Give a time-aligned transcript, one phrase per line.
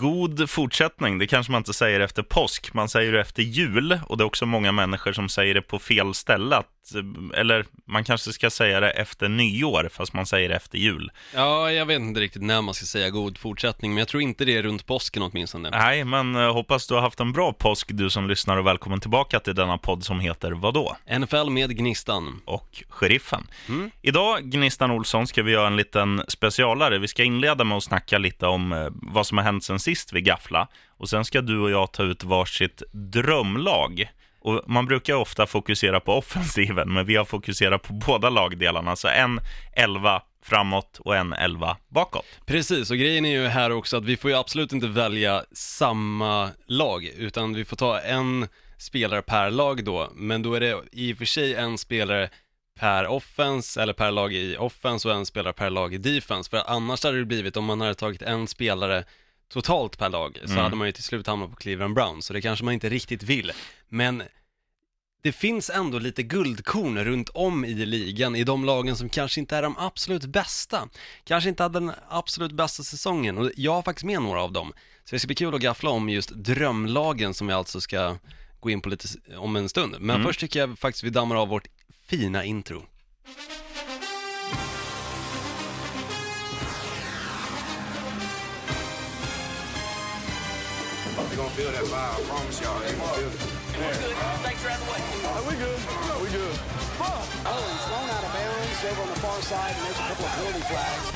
[0.00, 4.16] God fortsättning, det kanske man inte säger efter påsk, man säger det efter jul och
[4.16, 6.56] det är också många människor som säger det på fel ställe.
[6.56, 6.66] Att,
[7.34, 11.10] eller man kanske ska säga det efter nyår, fast man säger det efter jul.
[11.34, 14.44] Ja, jag vet inte riktigt när man ska säga god fortsättning, men jag tror inte
[14.44, 15.70] det är runt påsken åtminstone.
[15.70, 19.00] Nej, men eh, hoppas du har haft en bra påsk du som lyssnar och välkommen
[19.00, 20.96] tillbaka till denna podd som heter vadå?
[21.18, 22.40] NFL med Gnistan.
[22.44, 23.46] Och Sheriffen.
[23.68, 23.90] Mm.
[24.02, 26.98] Idag, Gnistan Olsson, ska vi göra en liten specialare.
[26.98, 29.89] Vi ska inleda med att snacka lite om eh, vad som har hänt sen sist
[29.90, 30.68] sist vi gaffla.
[30.98, 34.10] Och sen ska du och jag ta ut varsitt drömlag.
[34.40, 38.96] Och man brukar ofta fokusera på offensiven, men vi har fokuserat på båda lagdelarna.
[38.96, 39.40] Så en
[39.76, 42.24] elva framåt och en elva bakåt.
[42.46, 46.50] Precis, och grejen är ju här också att vi får ju absolut inte välja samma
[46.66, 48.48] lag, utan vi får ta en
[48.78, 52.30] spelare per lag då, men då är det i och för sig en spelare
[52.78, 56.62] per offense, eller per lag i offense och en spelare per lag i defense, för
[56.66, 59.04] annars hade det blivit, om man hade tagit en spelare
[59.50, 60.64] totalt per lag, så Mm.
[60.64, 63.22] hade man ju till slut hamnat på Cleveland Browns, så det kanske man inte riktigt
[63.22, 63.52] vill.
[63.88, 64.22] Men
[65.22, 69.56] det finns ändå lite guldkorn runt om i ligan i de lagen som kanske inte
[69.56, 70.88] är de absolut bästa.
[71.24, 74.72] Kanske inte hade den absolut bästa säsongen och jag har faktiskt med några av dem.
[75.04, 78.16] Så det ska bli kul att gaffla om just drömlagen som vi alltså ska
[78.60, 79.96] gå in på lite om en stund.
[80.00, 80.26] Men Mm.
[80.26, 81.68] först tycker jag faktiskt vi dammar av vårt
[82.06, 82.82] fina intro.
[91.40, 92.20] Gonna feel that vibe.
[92.20, 92.78] I promise y'all.
[92.80, 93.40] They're gonna feel it.
[95.48, 95.80] we good.
[96.20, 96.56] We good.
[97.00, 100.26] Oh, he's thrown out of bounds over on the far side, and there's a couple
[100.26, 101.06] of penalty flags.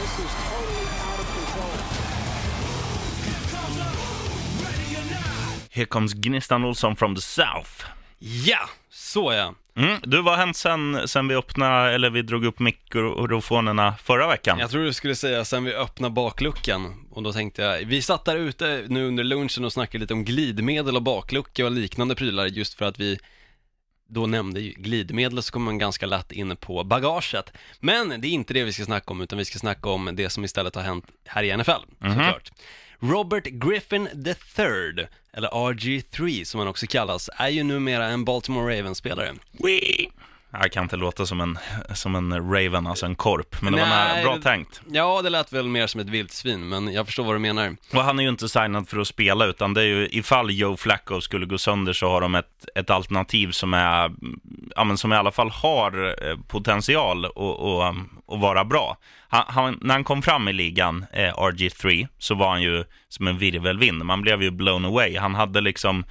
[0.00, 1.76] This is totally out of control.
[5.70, 7.84] Here comes Gnistan Olsson from the South.
[8.18, 9.54] Ja, så er ja.
[9.78, 10.00] Mm.
[10.02, 14.58] Du, vad har hänt sen, sen vi öppnade, eller vi drog upp mikrofonerna förra veckan?
[14.58, 18.24] Jag tror du skulle säga sen vi öppnade bakluckan och då tänkte jag, vi satt
[18.24, 22.46] där ute nu under lunchen och snackade lite om glidmedel och baklucka och liknande prylar
[22.46, 23.18] just för att vi
[24.08, 27.52] då nämnde ju glidmedel så kommer man ganska lätt in på bagaget.
[27.80, 30.30] Men det är inte det vi ska snacka om utan vi ska snacka om det
[30.30, 31.70] som istället har hänt här i NFL,
[32.00, 32.50] såklart.
[33.00, 39.34] Robert Griffin III, eller RG3 som han också kallas, är ju numera en Baltimore Ravens-spelare.
[39.52, 40.10] Wee.
[40.50, 41.58] Jag kan inte låta som en,
[41.94, 44.80] som en Raven, alltså en korp, men det var Nej, nära, bra tänkt.
[44.90, 47.76] Ja, det lät väl mer som ett vildsvin, men jag förstår vad du menar.
[47.92, 50.76] Och han är ju inte signad för att spela, utan det är ju ifall Joe
[50.76, 54.10] Flacco skulle gå sönder så har de ett, ett alternativ som är,
[54.76, 57.94] ja men som i alla fall har eh, potential att och,
[58.26, 58.96] och vara bra.
[59.28, 63.26] Han, han, när han kom fram i ligan, eh, RG3, så var han ju som
[63.26, 64.04] en virvelvind.
[64.04, 65.18] Man blev ju blown away.
[65.18, 66.04] Han hade liksom,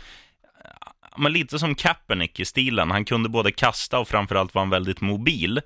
[1.17, 2.91] men lite som Kaepernick i stilen.
[2.91, 5.61] Han kunde både kasta och framförallt var han väldigt mobil.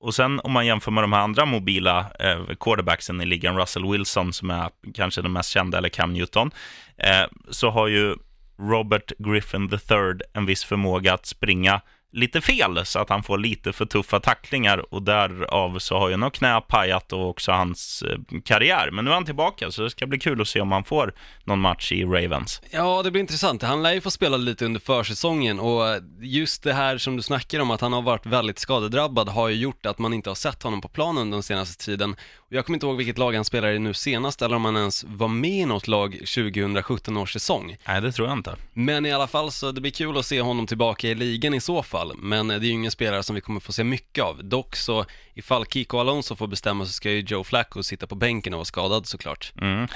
[0.00, 3.90] Och sen om man jämför med de här andra mobila eh, quarterbacksen i ligan, Russell
[3.90, 6.50] Wilson som är kanske den mest kända, eller Cam Newton,
[6.96, 8.14] eh, så har ju
[8.58, 11.80] Robert Griffin III en viss förmåga att springa
[12.12, 16.16] lite fel så att han får lite för tuffa tacklingar och därav så har ju
[16.16, 18.90] något knä pajat och också hans eh, karriär.
[18.90, 21.14] Men nu är han tillbaka så det ska bli kul att se om han får
[21.44, 22.62] någon match i Ravens.
[22.70, 23.62] Ja, det blir intressant.
[23.62, 25.82] Han lär ju få spela lite under försäsongen och
[26.20, 29.54] just det här som du snackar om att han har varit väldigt skadedrabbad har ju
[29.54, 32.16] gjort att man inte har sett honom på planen den senaste tiden.
[32.36, 34.76] Och jag kommer inte ihåg vilket lag han spelar i nu senast eller om han
[34.76, 37.76] ens var med i något lag 2017 års säsong.
[37.88, 38.56] Nej, det tror jag inte.
[38.72, 41.60] Men i alla fall så det blir kul att se honom tillbaka i ligan i
[41.60, 41.97] så fall.
[42.18, 44.44] Men det är ju ingen spelare som vi kommer få se mycket av.
[44.44, 45.04] Dock så,
[45.34, 48.64] ifall Kiko Alonso får bestämma så ska ju Joe Flacco sitta på bänken och vara
[48.64, 49.52] skadad såklart.
[49.60, 49.88] Mm.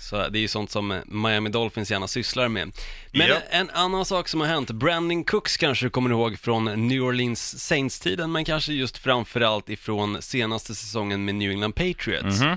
[0.00, 2.72] Så det är ju sånt som Miami Dolphins gärna sysslar med.
[3.12, 3.36] Men Ja.
[3.50, 7.58] en annan sak som har hänt, Brandon Cooks kanske du kommer ihåg från New Orleans
[7.68, 12.40] Saints-tiden, men kanske just framförallt ifrån senaste säsongen med New England Patriots.
[12.40, 12.56] Mhm.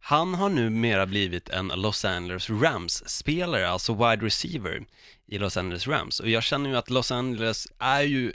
[0.00, 4.82] Han har numera blivit en Los Angeles Rams-spelare, alltså wide receiver
[5.26, 6.20] i Los Angeles Rams.
[6.20, 8.32] Och jag känner ju att Los Angeles är ju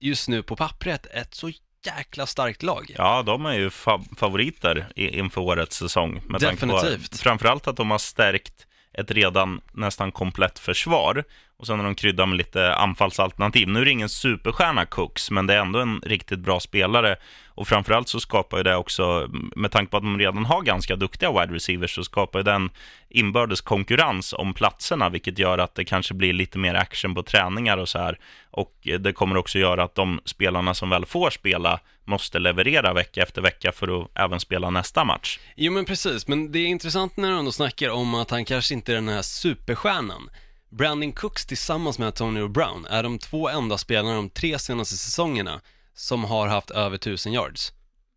[0.00, 1.50] just nu på pappret ett så
[1.84, 2.94] jäkla starkt lag.
[2.98, 6.22] Ja, de är ju fa- favoriter inför årets säsong.
[6.26, 7.10] Med Definitivt.
[7.10, 11.24] På, framförallt att de har stärkt ett redan nästan komplett försvar.
[11.56, 13.68] Och sen har de kryddat med lite anfallsalternativ.
[13.68, 17.16] Nu är det ingen superstjärna Cooks, men det är ändå en riktigt bra spelare.
[17.58, 20.96] Och framförallt så skapar ju det också, med tanke på att de redan har ganska
[20.96, 22.70] duktiga wide receivers, så skapar ju den
[23.08, 27.78] inbördes konkurrens om platserna, vilket gör att det kanske blir lite mer action på träningar
[27.78, 28.18] och så här.
[28.50, 33.22] Och det kommer också göra att de spelarna som väl får spela måste leverera vecka
[33.22, 35.38] efter vecka för att även spela nästa match.
[35.56, 38.74] Jo men precis, men det är intressant när du ändå snackar om att han kanske
[38.74, 40.30] inte är den här superstjärnan.
[40.70, 45.60] Brandon Cooks tillsammans med Antonio Brown är de två enda spelarna de tre senaste säsongerna
[45.98, 47.72] som har haft över 1000 yards.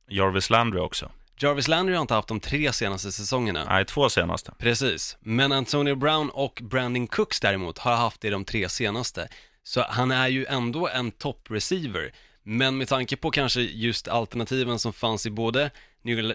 [0.10, 1.12] Jarvis Landry också.
[1.38, 3.66] Jarvis Landry har inte haft de tre senaste säsongerna.
[3.66, 4.54] Nej, två senaste.
[4.58, 9.28] Precis, men Antonio Brown och Brandon Cooks däremot har haft det de tre senaste.
[9.64, 12.12] Så han är ju ändå en top-receiver.
[12.44, 15.72] Men med tanke på kanske just alternativen som fanns i både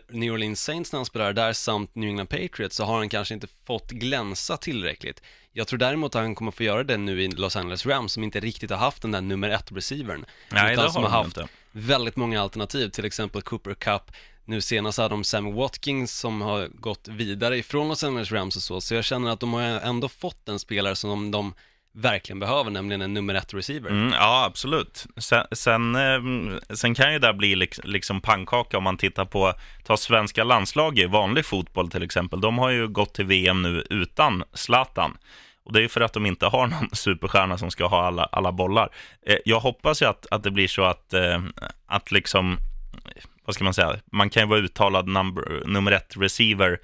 [0.08, 3.34] New Orleans Saints när han spelade där samt New England Patriots så har han kanske
[3.34, 5.22] inte fått glänsa tillräckligt.
[5.52, 8.24] Jag tror däremot att han kommer få göra det nu i Los Angeles Rams som
[8.24, 10.24] inte riktigt har haft den där nummer ett-receivern.
[10.48, 11.48] Nej, utan det som har har de haft inte.
[11.72, 14.12] väldigt många alternativ, till exempel Cooper Cup.
[14.44, 18.62] Nu senast hade de Sammy Watkins som har gått vidare ifrån Los Angeles Rams och
[18.62, 21.54] så, så jag känner att de har ändå fått en spelare som de
[21.96, 23.90] verkligen behöver, nämligen en nummer ett receiver.
[23.90, 25.06] Mm, ja, absolut.
[25.16, 29.52] Sen, sen, ehm, sen kan ju det bli liksom pannkaka om man tittar på,
[29.84, 32.40] ta svenska landslag i vanlig fotboll till exempel.
[32.40, 35.16] De har ju gått till VM nu utan Zlatan.
[35.64, 38.24] Och det är ju för att de inte har någon superstjärna som ska ha alla,
[38.24, 38.88] alla bollar.
[39.26, 41.42] Eh, jag hoppas ju att, att det blir så att, eh,
[41.86, 42.58] att liksom,
[43.44, 46.78] vad ska man säga, man kan ju vara uttalad number, nummer ett receiver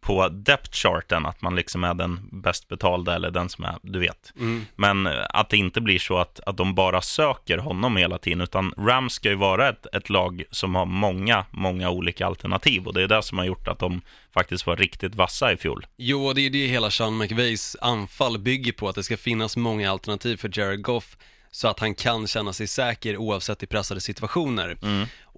[0.00, 3.98] på depth charten, att man liksom är den bäst betalda eller den som är, du
[3.98, 4.32] vet.
[4.36, 4.66] Mm.
[4.76, 8.40] Men eh, att det inte blir så att, att de bara söker honom hela tiden,
[8.40, 12.94] utan Rams ska ju vara ett, ett lag som har många, många olika alternativ och
[12.94, 14.00] det är det som har gjort att de
[14.34, 15.86] faktiskt var riktigt vassa i fjol.
[15.96, 19.90] Jo, det är det hela Sean McVays anfall bygger på, att det ska finnas många
[19.90, 21.16] alternativ för Jared Goff
[21.50, 24.76] så att han kan känna sig säker oavsett i pressade situationer.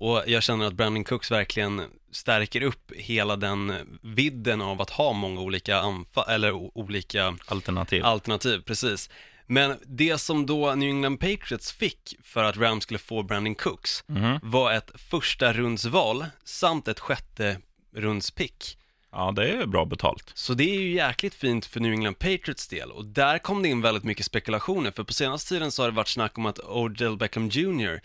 [0.01, 1.83] Och jag känner att Brandon Cooks verkligen
[2.13, 8.05] stärker upp hela den vidden av att ha många olika anfall, eller olika Alternativ.
[8.05, 9.11] alternativ, precis.
[9.47, 14.05] Men det som då New England Patriots fick för att Rams skulle få Brandon Cooks
[14.43, 17.59] var ett första rundsval samt ett sjätte
[17.97, 18.77] rundspick.
[19.13, 20.33] Ja, det är bra betalt.
[20.35, 23.69] Så det är ju jäkligt fint för New England Patriots del och där kom det
[23.69, 26.59] in väldigt mycket spekulationer för på senaste tiden så har det varit snack om att
[26.59, 28.01] Odell Beckham Jr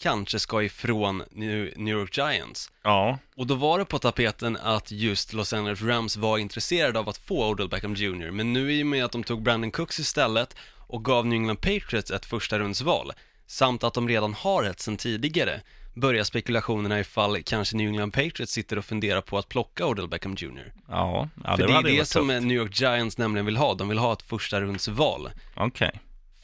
[0.00, 2.70] kanske ska ifrån New York Giants.
[2.82, 7.08] Ja, Och då var det på tapeten att just Los Angeles Rams var intresserade av
[7.08, 8.30] att få Odell Beckham Jr.
[8.30, 10.56] Men nu i och med att de tog Brandon Cooks istället
[10.86, 13.12] och gav New England Patriots ett första rundsval
[13.46, 15.60] samt att de redan har ett sedan tidigare
[15.94, 20.34] börjar spekulationerna ifall kanske New England Patriots sitter och funderar på att plocka Odell Beckham
[20.38, 20.72] Jr.
[20.88, 22.42] ja, ja För det, är det som tufft.
[22.42, 26.00] New York Giants nämligen vill ha, de vill ha ett första rundsval Okej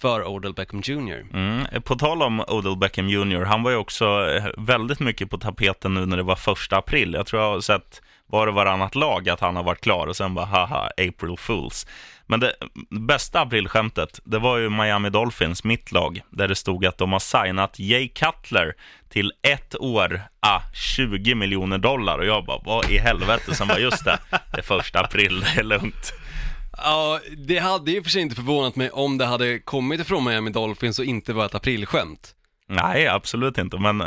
[0.06, 1.26] för Odell Beckham Jr.
[1.32, 1.82] Mm.
[1.82, 5.94] På tal om Odell Beckham Jr, han var ju också eh, väldigt mycket på tapeten
[5.94, 7.14] nu när det var första april.
[7.14, 10.16] Jag tror jag har sett var och varannat lag att han har varit klar och
[10.16, 11.86] sen bara haha, April Fools.
[12.26, 12.54] Men det
[12.90, 17.18] bästa aprilskämtet, det var ju Miami Dolphins, mitt lag, där det stod att de har
[17.18, 18.74] signat Jay Cutler
[19.08, 20.60] till ett år, ah,
[20.96, 22.18] 20 miljoner dollar.
[22.18, 23.54] Och jag bara, vad i helvete?
[23.54, 26.12] Sen bara, just det, det är första april, det är lugnt.
[26.76, 30.50] Ja, det hade ju för sig inte förvånat mig om det hade kommit ifrån Miami
[30.50, 32.32] Dolphins och inte var ett aprilskämt.
[32.68, 33.98] Nej, absolut inte, men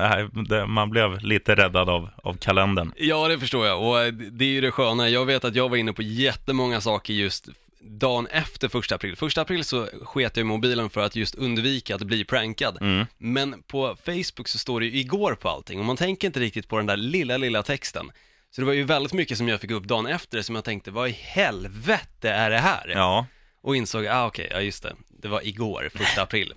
[0.47, 2.91] det, man blev lite räddad av, av kalendern.
[2.97, 5.09] Ja, det förstår jag och eh, det är ju det sköna.
[5.09, 7.49] Jag vet att jag var inne på jättemånga saker just
[7.81, 9.15] dagen efter första april.
[9.15, 12.77] Första april så sket jag i mobilen för att just undvika att bli prankad.
[13.17, 16.67] Men på Facebook så står det ju igår på allting och man tänker inte riktigt
[16.67, 18.11] på den där lilla, lilla texten.
[18.51, 20.91] Så det var ju väldigt mycket som jag fick upp dagen efter som jag tänkte,
[20.91, 22.87] vad i helvete är det här?
[22.87, 23.25] Ja,
[23.61, 26.53] Och insåg, ah okej, ja just det, det var igår, första april.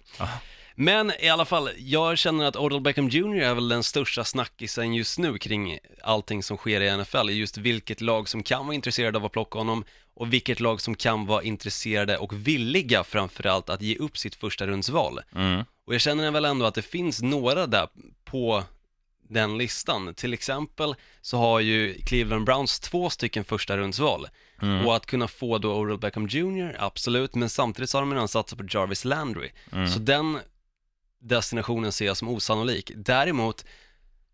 [0.75, 4.95] Men i alla fall, jag känner att Odell Beckham Jr är väl den största snackisen
[4.95, 9.19] just nu kring allting som sker i NFL, just vilket lag som kan vara intresserade
[9.19, 9.85] av att plocka honom
[10.15, 14.67] och vilket lag som kan vara intresserade och villiga framförallt att ge upp sitt första
[14.67, 15.21] rundsval.
[15.35, 15.65] mm.
[15.87, 17.89] Och jag känner väl ändå att det finns några där
[18.25, 18.65] på
[19.33, 20.15] den listan.
[20.15, 24.27] Till exempel så har ju Cleveland Browns två stycken första rundsval.
[24.87, 28.29] Och att kunna få då Odell Beckham Jr, absolut, men samtidigt så har de redan
[28.29, 29.51] satsat på Jarvis Landry.
[29.95, 30.39] Så den
[31.21, 32.91] destinationen ser jag som osannolik.
[32.97, 33.65] Däremot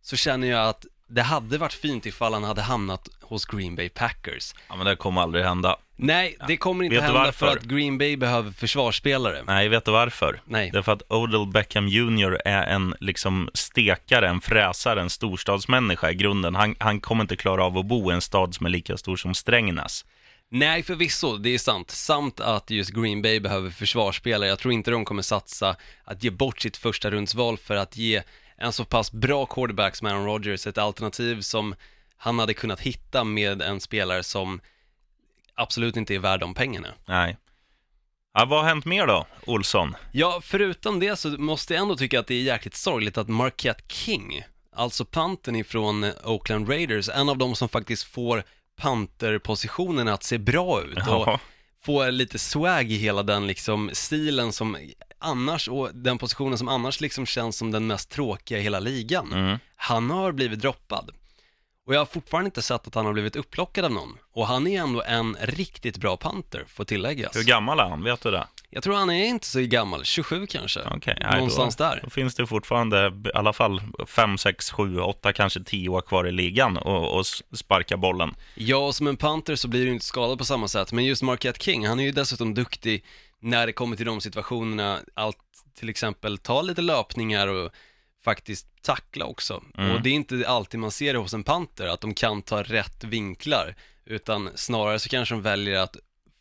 [0.02, 3.88] så känner jag att det hade varit fint ifall han hade hamnat hos Green Bay
[3.88, 4.54] Packers.
[4.68, 5.76] ja men det kommer aldrig hända.
[5.96, 7.58] Nej, det kommer inte Vet hända för varför?
[7.58, 9.42] att Green Bay behöver försvarsspelare.
[9.46, 10.40] Nej, vet du varför?
[10.44, 10.70] Nej.
[10.72, 16.54] Därför att Odell Beckham Jr är en liksom stekare, en fräsare, en storstadsmänniska i grunden.
[16.54, 19.16] Han, han kommer inte klara av att bo i en stad som är lika stor
[19.16, 20.04] som Strängnäs.
[20.50, 21.90] Nej, förvisso, det är sant.
[21.90, 24.48] Samt att just Green Bay behöver försvarsspelare.
[24.48, 28.22] Jag tror inte de kommer satsa att ge bort sitt första rundsval för att ge
[28.58, 31.74] en så pass bra quarterback som Aaron Rodgers ett alternativ som
[32.16, 34.60] han hade kunnat hitta med en spelare som
[35.54, 36.88] absolut inte är värd de pengarna.
[37.06, 37.36] Nej.
[38.34, 39.96] Ja, vad har hänt mer då, Olsson?
[40.12, 43.82] Ja, förutom det så måste jag ändå tycka att det är jäkligt sorgligt att Marquette
[43.88, 48.42] King, alltså panten ifrån Oakland Raiders, en av de som faktiskt får
[48.76, 51.40] panterpositionen att se bra ut och.
[51.84, 54.76] Få lite swag i hela den liksom stilen som
[55.18, 59.32] annars, och den positionen som annars liksom känns som den mest tråkiga i hela ligan.
[59.32, 59.58] Mm.
[59.76, 61.10] Han har blivit droppad.
[61.86, 64.18] Och jag har fortfarande inte sett att han har blivit upplockad av någon.
[64.32, 67.36] Och han är ändå en riktigt bra panter, får tilläggas.
[67.36, 68.04] Hur gammal är han?
[68.04, 68.46] Vet du det?
[68.70, 70.80] Jag tror han är inte så gammal, 27 kanske.
[71.06, 72.00] Nej, Någonstans då, där.
[72.04, 76.26] Då finns det fortfarande i alla fall 5, 6, 7, 8, kanske 10 år kvar
[76.26, 78.34] i ligan och, och sparka bollen.
[78.54, 81.22] Ja, och som en panter så blir du inte skadad på samma sätt, men just
[81.22, 83.04] Marquette King, han är ju dessutom duktig
[83.40, 85.38] när det kommer till de situationerna, allt
[85.78, 87.72] till exempel ta lite löpningar och
[88.24, 89.62] faktiskt tackla också.
[89.78, 89.90] Mm.
[89.90, 92.62] Och det är inte alltid man ser det hos en panter, att de kan ta
[92.62, 95.96] rätt vinklar, utan snarare så kanske de väljer att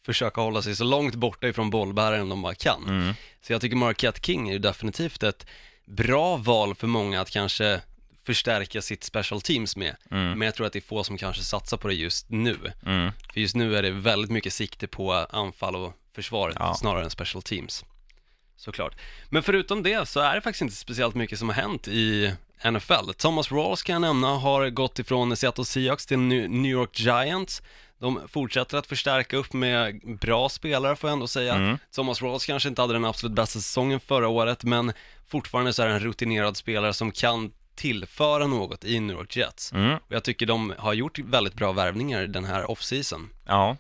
[0.08, 2.84] försöka hålla sig så långt borta ifrån bollbäraren de bara kan.
[2.84, 3.14] Mm.
[3.42, 5.46] Så jag tycker Marquette King är ju definitivt ett
[5.86, 7.82] bra val för många att kanske
[8.26, 9.96] förstärka sitt special teams med.
[10.12, 10.40] Mm.
[10.40, 12.58] Men jag tror att det är få som kanske satsar på det just nu.
[12.86, 13.12] Mm.
[13.34, 16.76] För just nu är det väldigt mycket sikte på anfall och försvar Ja.
[16.76, 17.86] snarare än special teams.
[18.56, 18.96] Såklart.
[19.30, 22.34] Men förutom det så är det faktiskt inte speciellt mycket som har hänt i
[22.72, 23.14] NFL.
[23.18, 27.62] Thomas Rawls kan jag nämna har gått ifrån Seattle Seahawks till New New York Giants.
[28.00, 31.54] De fortsätter att förstärka upp med bra spelare får jag ändå säga.
[31.54, 31.78] Mm.
[31.92, 34.94] Thomas Rawls kanske inte hade den absolut bästa säsongen förra året, men
[35.28, 39.72] fortfarande så är det en rutinerad spelare som kan tillföra något i New York Jets.
[39.72, 39.96] Mm.
[39.96, 43.30] Och jag tycker de har gjort väldigt bra värvningar den här offseason.
[43.46, 43.78] Ja.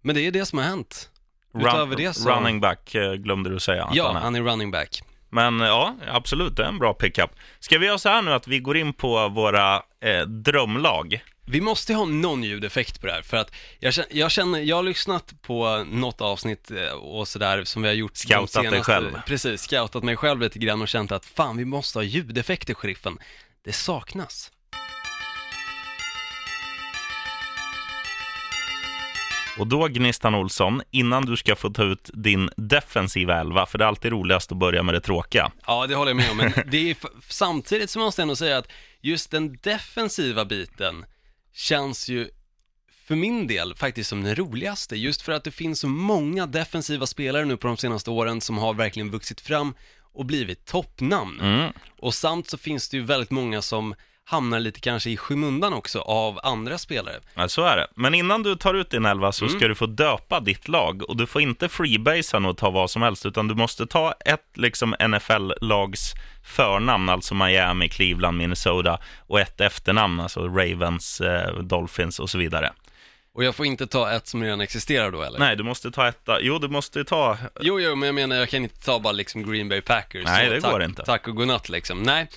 [0.00, 1.10] Men det är det som har hänt.
[1.54, 2.30] Utöver det så...
[2.30, 3.90] Running back eh, glömde du säga.
[3.92, 4.20] Ja, han är.
[4.20, 5.02] han är running back.
[5.30, 7.30] Men ja, absolut, det är en bra pickup.
[7.60, 11.22] Ska vi göra så här nu att vi går in på våra eh, drömlag?
[11.44, 14.76] Vi måste ha någon ljudeffekt på det här, för att jag känner, jag, känner, jag
[14.76, 19.20] har lyssnat på något avsnitt eh, och sådär som vi har gjort Scoutat dig själv.
[19.26, 23.18] Precis, scoutat mig själv lite grann och känt att fan, vi måste ha ljudeffekter, sheriffen.
[23.64, 24.50] Det saknas.
[29.58, 33.84] Och då, Gnistan Olsson, innan du ska få ta ut din defensiva elva, för det
[33.84, 35.52] är alltid roligast att börja med det tråkiga.
[35.66, 36.96] Ja, det håller jag med om, men det är,
[37.28, 38.68] samtidigt så måste jag ändå säga att
[39.00, 41.04] just den defensiva biten
[41.54, 42.30] känns ju
[43.06, 47.06] för min del faktiskt som den roligaste, just för att det finns så många defensiva
[47.06, 49.74] spelare nu på de senaste åren som har verkligen vuxit fram
[50.12, 51.40] och blivit toppnamn.
[51.40, 51.72] Mm.
[51.98, 53.94] Och samt så finns det ju väldigt många som
[54.24, 57.20] hamnar lite kanske i skymundan också av andra spelare.
[57.34, 57.86] Ja, så är det.
[57.94, 61.16] Men innan du tar ut din elva så ska du få döpa ditt lag och
[61.16, 64.94] du får inte freebasea och ta vad som helst, utan du måste ta ett liksom
[64.94, 72.38] NFL-lags förnamn, alltså Miami, Cleveland, Minnesota och ett efternamn, alltså Ravens, eh, Dolphins och så
[72.38, 72.72] vidare.
[73.34, 75.38] Och jag får inte ta ett som redan existerar då eller?
[75.38, 78.48] Nej, du måste ta ett, jo du måste ta, Jo, jo, men jag menar jag
[78.48, 80.24] kan inte ta bara liksom Green Bay Packers.
[80.24, 81.02] Nej, det tack, går inte.
[81.04, 82.02] Tack och godnatt liksom.
[82.02, 82.28] Nej,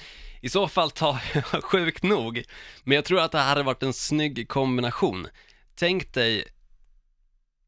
[0.42, 2.44] i så fall tar jag sjukt nog.
[2.84, 5.28] Men jag tror att det här hade varit en snygg kombination.
[5.76, 6.46] Tänk dig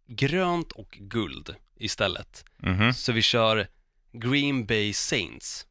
[0.07, 2.45] grönt och guld istället.
[2.57, 3.67] mhm, Så vi kör
[4.13, 5.65] Green Bay Saints.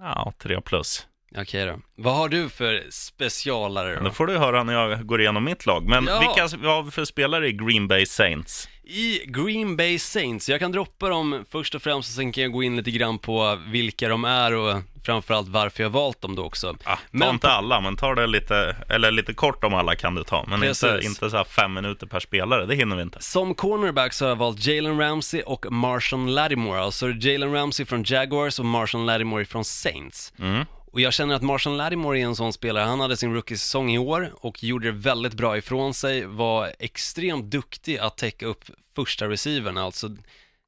[0.00, 1.06] Ja, tre plus.
[1.36, 1.80] Okej då.
[1.96, 4.00] Vad har du för specialare då?
[4.04, 5.84] Då får du höra när jag går igenom mitt lag.
[5.88, 6.18] Men Ja.
[6.18, 8.68] vilka har vi för spelare i Green Bay Saints?
[8.90, 12.52] I Green Bay Saints, jag kan droppa dem först och främst och sen kan jag
[12.52, 16.44] gå in lite grann på vilka de är och framförallt varför jag valt dem då
[16.44, 16.76] också.
[16.84, 20.14] Ah, ta Men inte alla, men ta det lite, eller lite kort om alla kan
[20.14, 20.44] du ta.
[20.48, 23.22] Men inte, inte så här fem minuter per spelare, det hinner vi inte.
[23.22, 28.04] Som cornerback så har jag valt Jalen Ramsey och Marshawn Lattimore, alltså Jalen Ramsey från
[28.06, 30.32] Jaguars och Marshawn Lattimore från Saints.
[30.38, 30.64] Mm.
[30.92, 33.98] Och jag känner att Marshawn Lattimore är en sån spelare, han hade sin rookie-säsong i
[33.98, 38.64] år och gjorde det väldigt bra ifrån sig, var extremt duktig att täcka upp
[38.94, 40.16] första receivern, alltså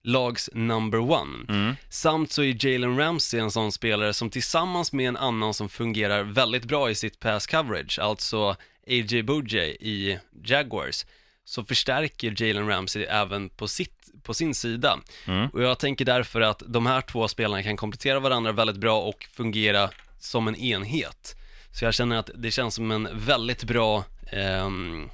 [0.02, 1.44] lags number one.
[1.48, 1.76] Mm.
[1.88, 6.22] Samt så är Jalen Ramsey en sån spelare som tillsammans med en annan som fungerar
[6.22, 9.22] väldigt bra i sitt pass coverage, alltså A.J.
[9.22, 11.06] Bouye i Jaguars,
[11.44, 14.98] så förstärker Jalen Ramsey även på, sitt, på sin sida.
[15.26, 15.48] Mm.
[15.48, 19.26] Och jag tänker därför att de här två spelarna kan komplettera varandra väldigt bra och
[19.32, 21.36] fungera som en enhet.
[21.72, 25.10] Så jag känner att det känns som en väldigt bra ehm,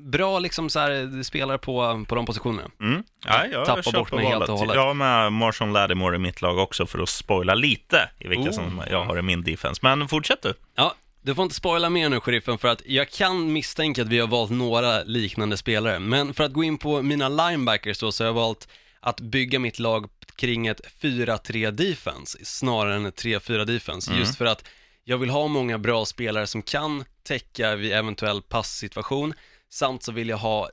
[0.00, 2.70] Bra liksom så här, spelare på, på de positionerna.
[2.80, 3.04] Mm.
[3.26, 4.74] Ja, jag Tappa bort mig helt och hållet.
[4.74, 8.50] Jag har med Marshawn Lattimore i mitt lag också för att spoila lite i vilka
[8.50, 8.52] Oh.
[8.52, 9.80] som jag har i min defense.
[9.82, 10.54] Men fortsätt du.
[10.74, 14.18] Ja, du får inte spoila mer nu, sheriffen, för att jag kan misstänka att vi
[14.18, 15.98] har valt några liknande spelare.
[15.98, 18.68] Men för att gå in på mina linebackers då, så har jag valt
[19.00, 24.10] att bygga mitt lag kring ett 4-3 defense, snarare än ett 3-4 defense.
[24.10, 24.20] Mm.
[24.20, 24.64] Just för att
[25.04, 29.34] jag vill ha många bra spelare som kan täcka vid eventuell passsituation,
[29.68, 30.70] samt så vill jag ha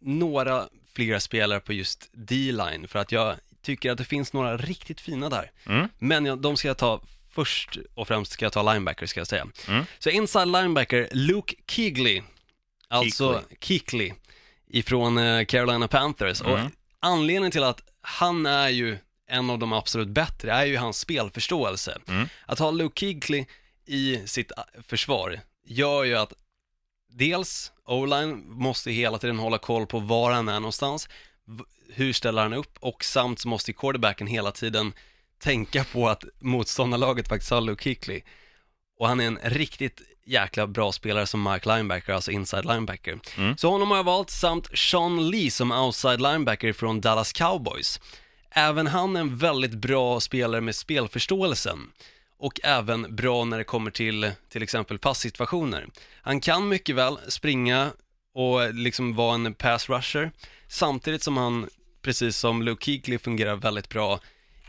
[0.00, 5.00] några fler spelare på just D-line, för att jag tycker att det finns några riktigt
[5.00, 5.50] fina där.
[5.66, 5.88] Mm.
[5.98, 9.26] Men jag, de ska jag ta först och främst ska jag ta linebacker ska jag
[9.26, 9.46] säga.
[9.68, 9.84] Mm.
[9.98, 12.22] Så inside linebacker, Luke Kuechly,
[12.88, 14.12] alltså Kuechly,
[14.70, 16.40] ifrån eh, Carolina Panthers.
[16.40, 16.70] Och Mm.
[17.04, 21.98] Anledningen till att han är ju en av de absolut bättre är ju hans spelförståelse.
[22.08, 22.28] Mm.
[22.46, 23.44] Att ha Luke Kuechly
[23.86, 26.32] i sitt äh, försvar gör ju att
[27.08, 31.08] dels O-line måste hela tiden hålla koll på var han är någonstans,
[31.88, 34.92] hur ställer han upp och samt så måste quarterbacken hela tiden
[35.38, 38.20] tänka på att motståndarlaget faktiskt har Luke Kuechly.
[38.98, 43.18] Och han är en riktigt jäkla bra spelare som Mark Linebacker, alltså inside linebacker.
[43.36, 43.56] Mm.
[43.56, 48.00] Så honom har jag valt, samt Sean Lee som outside linebacker från Dallas Cowboys.
[48.50, 51.90] Även han är en väldigt bra spelare med spelförståelsen
[52.38, 55.86] och även bra när det kommer till till exempel passsituationer.
[56.22, 57.90] Han kan mycket väl springa
[58.34, 60.30] och liksom vara en pass rusher
[60.68, 61.68] samtidigt som han,
[62.02, 64.20] precis som Luke Kuechly, fungerar väldigt bra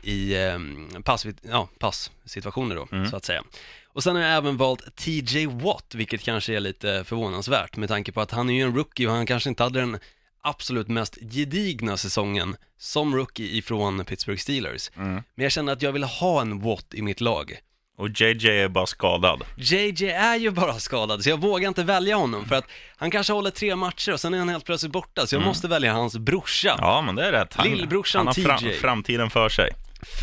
[0.05, 0.59] i eh,
[1.03, 3.43] pass, ja, passsituationer då, så att säga.
[3.87, 8.11] Och sen har jag även valt TJ Watt, vilket kanske är lite förvånansvärt med tanke
[8.11, 9.97] på att han är ju en rookie och han kanske inte hade den
[10.43, 14.91] absolut mest gedigna säsongen som rookie ifrån Pittsburgh Steelers.
[14.95, 17.57] Men jag kände att jag ville ha en Watt i mitt lag.
[17.97, 19.43] Och JJ är bara skadad.
[19.57, 22.65] JJ är ju bara skadad, så jag vågar inte välja honom för att
[22.97, 25.67] han kanske håller tre matcher och sen är han helt plötsligt borta, så jag måste
[25.67, 26.75] välja hans brorsa.
[26.77, 27.53] Ja, men det är rätt.
[27.53, 28.73] Han, Lillbrorsan han har TJ.
[28.73, 29.69] framtiden för sig.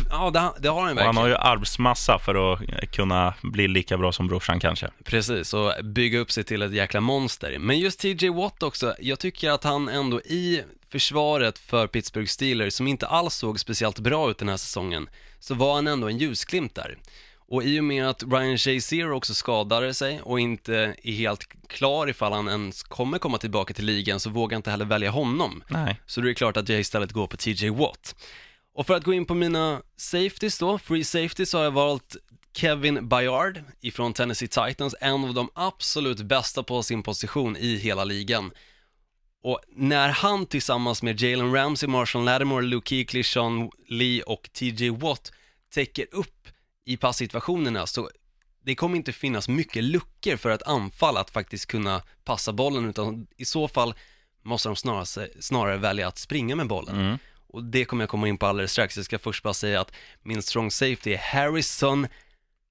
[0.09, 1.15] Ja, det, det har han Och han verkligen.
[1.17, 4.89] har ju arvsmassa för att kunna bli lika bra som brorsan kanske.
[5.03, 7.57] Precis, och bygga upp sig till ett jäkla monster.
[7.59, 12.73] Men just TJ Watt också, jag tycker att han ändå i försvaret för Pittsburgh Steelers,
[12.73, 15.09] som inte alls såg speciellt bra ut den här säsongen,
[15.39, 16.97] så var han ändå en ljusglimt där.
[17.47, 22.09] Och i och med att Ryan Shazier också skadade sig och inte är helt klar
[22.09, 25.63] ifall han ens kommer komma tillbaka till ligan så vågar jag inte heller välja honom.
[25.67, 26.01] Nej.
[26.05, 28.15] Så då är det klart att jag istället går på TJ Watt.
[28.73, 32.15] Och för att gå in på mina safeties då, free safeties, så har jag valt
[32.53, 38.03] Kevin Bayard ifrån Tennessee Titans, en av de absolut bästa på sin position i hela
[38.03, 38.51] ligan.
[39.43, 44.89] Och när han tillsammans med Jalen Ramsey, Marshall Lattimore, Luke Kuechly, Sean Lee och TJ
[44.89, 45.31] Watt
[45.73, 46.47] täcker upp
[46.85, 48.09] i passsituationerna så
[48.65, 53.27] det kommer inte finnas mycket luckor för ett anfall att faktiskt kunna passa bollen utan
[53.37, 53.93] i så fall
[54.41, 56.95] måste de snarare, snarare välja att springa med bollen.
[56.95, 57.17] Mm.
[57.53, 58.97] Och det kommer jag komma in på alldeles strax.
[58.97, 59.91] Jag ska först bara säga att
[60.23, 62.07] min strong safety är Harrison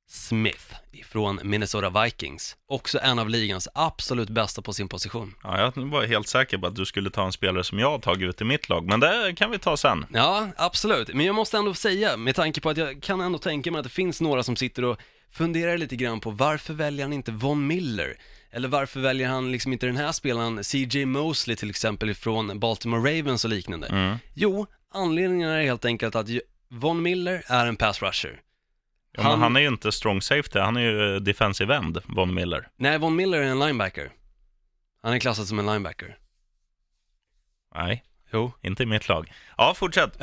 [0.08, 2.56] Smith från Minnesota Vikings.
[2.68, 5.34] Också en av ligans absolut bästa på sin position.
[5.42, 7.98] Ja, jag var helt säker på att du skulle ta en spelare som jag har
[7.98, 10.06] tagit ut i mitt lag, men det kan vi ta sen.
[10.12, 11.14] Ja, absolut.
[11.14, 13.84] Men jag måste ändå säga, med tanke på att jag kan ändå tänka mig att
[13.84, 14.98] det finns några som sitter och
[15.30, 18.16] funderar lite grann på varför väljer han inte Von Miller?
[18.54, 23.18] Eller varför väljer han liksom inte den här spelaren, CJ Mosley till exempel från Baltimore
[23.18, 23.86] Ravens och liknande?
[23.86, 24.16] Mm.
[24.34, 26.28] Jo, anledningen är helt enkelt att
[26.68, 28.40] Von Miller är en pass rusher.
[29.12, 32.68] Ja, Han- han är ju inte strong safety, han är ju defensive end, Von Miller.
[32.76, 34.12] Nej, Von Miller är en linebacker.
[35.02, 36.18] Han är klassad som en linebacker.
[37.74, 38.52] Nej, Jo.
[38.62, 39.32] inte i mitt lag.
[39.56, 40.18] Ja, fortsätt.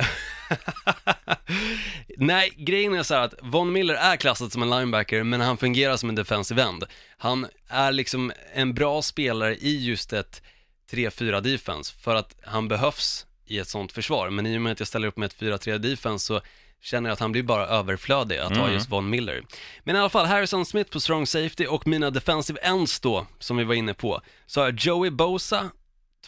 [2.16, 5.56] Nej, grejen är så här att Von Miller är klassad som en linebacker, men han
[5.56, 6.84] fungerar som en defensive end.
[7.18, 10.42] Han är liksom en bra spelare i just ett
[10.90, 14.30] 3-4 defense, för att han behövs i ett sånt försvar.
[14.30, 16.40] Men i och med att jag ställer upp med ett 4-3 defense så
[16.82, 18.72] känner jag att han blir bara överflödig att ha Mm.
[18.74, 19.42] just Von Miller.
[19.84, 23.56] Men i alla fall, Harrison Smith på strong safety och mina defensive ends då, som
[23.56, 25.70] vi var inne på, så har jag Joey Bosa,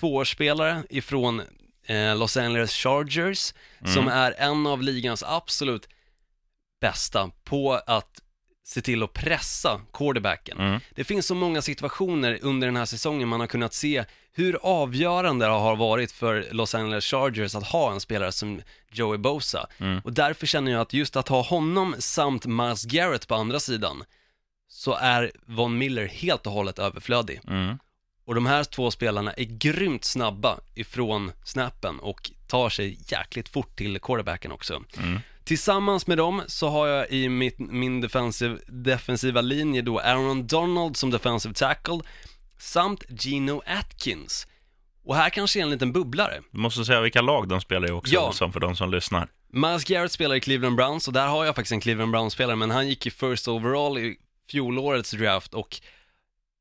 [0.01, 1.43] tvåårsspelare ifrån
[2.17, 3.55] Los Angeles Chargers,
[3.95, 5.89] som är en av ligans absolut
[6.81, 8.23] bästa på att
[8.65, 10.59] se till att pressa quarterbacken.
[10.59, 10.81] Mm.
[10.95, 15.47] Det finns så många situationer under den här säsongen man har kunnat se hur avgörande
[15.47, 19.67] det har varit för Los Angeles Chargers att ha en spelare som Joey Bosa.
[19.79, 20.01] Mm.
[20.05, 24.05] Och därför känner jag att just att ha honom samt Miles Garrett på andra sidan
[24.69, 27.41] så är Von Miller helt och hållet överflödig.
[27.49, 27.79] Mm.
[28.33, 33.77] Och de här två spelarna är grymt snabba ifrån snappen och tar sig jäkligt fort
[33.77, 34.83] till quarterbacken också.
[34.99, 35.21] Mm.
[35.45, 40.97] Tillsammans med dem så har jag i mitt, min defensiv, defensiva linje då Aaron Donald
[40.97, 42.01] som defensive tackle
[42.59, 44.47] samt Gino Atkins.
[45.05, 46.41] Och här kanske är en liten bubblare.
[46.51, 48.33] Du måste säga vilka lag de spelar i också, Ja.
[48.33, 49.29] som för de som lyssnar.
[49.53, 52.71] Miles Garrett spelar i Cleveland Browns och där har jag faktiskt en Cleveland Browns-spelare men
[52.71, 54.17] han gick i first overall i
[54.51, 55.81] fjolårets draft och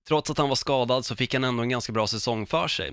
[0.07, 2.91] trots att han var skadad så fick han ändå en ganska bra säsong för sig.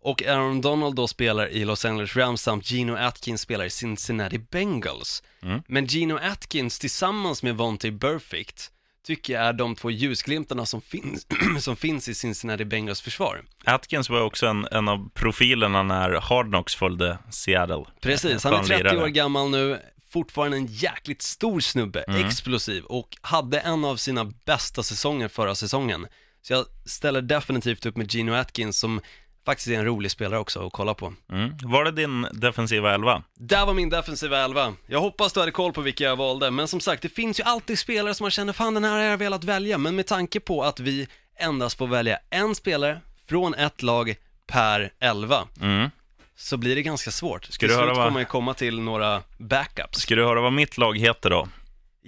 [0.00, 4.38] Och Aaron Donald då spelar i Los Angeles Rams samt Gino Atkins spelar i Cincinnati
[4.38, 5.22] Bengals.
[5.42, 5.62] Mm.
[5.68, 8.70] Men Gino Atkins tillsammans med Vontae Burfict
[9.06, 11.26] tycker jag är de två ljusglimtarna som finns,
[11.60, 13.42] som finns i Cincinnati Bengals försvar.
[13.64, 17.84] Atkins var också en, en av profilerna när Hard Knocks följde Seattle.
[18.00, 19.02] Precis, han är Skön 30 lirare.
[19.02, 19.78] år gammal nu,
[20.12, 22.26] fortfarande en jäkligt stor snubbe, Mm.
[22.26, 26.06] explosiv och hade en av sina bästa säsonger förra säsongen.
[26.48, 29.00] Så jag ställer definitivt upp med Gino Atkins som
[29.46, 31.14] faktiskt är en rolig spelare också att kolla på.
[31.32, 31.52] Mm.
[31.62, 33.22] Var det din defensiva elva?
[33.34, 34.74] Där var min defensiva elva.
[34.86, 37.44] Jag hoppas du hade koll på vilka jag valde, men som sagt, det finns ju
[37.44, 40.40] alltid spelare som man känner, fan den här har jag velat välja, men med tanke
[40.40, 41.08] på att vi
[41.38, 44.14] endast får välja en spelare från ett lag
[44.46, 45.90] per elva, Mm.
[46.36, 47.44] så blir det ganska svårt.
[47.44, 49.98] Ska Till du höra slut vad- får man ju komma till några backups.
[49.98, 51.48] Ska du höra vad mitt lag heter då?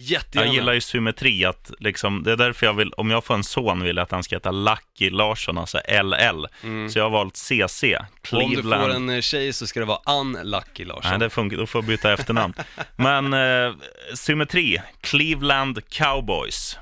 [0.03, 0.47] Jättegärna.
[0.47, 3.45] Jag gillar ju symmetri, att liksom, det är därför jag vill, om jag får en
[3.45, 6.47] son vill jag att han ska heta Lucky Larsson, alltså LL.
[6.91, 7.85] Så jag har valt CC,
[8.33, 8.45] Mm.
[8.45, 8.83] om du Cleveland.
[8.83, 11.11] får en eh, tjej så ska det vara Unlucky Larsson.
[11.11, 12.55] Nej, det funkar, då får jag byta efternamn.
[12.97, 13.75] Men eh,
[14.15, 16.79] symmetri, Cleveland Cowboys.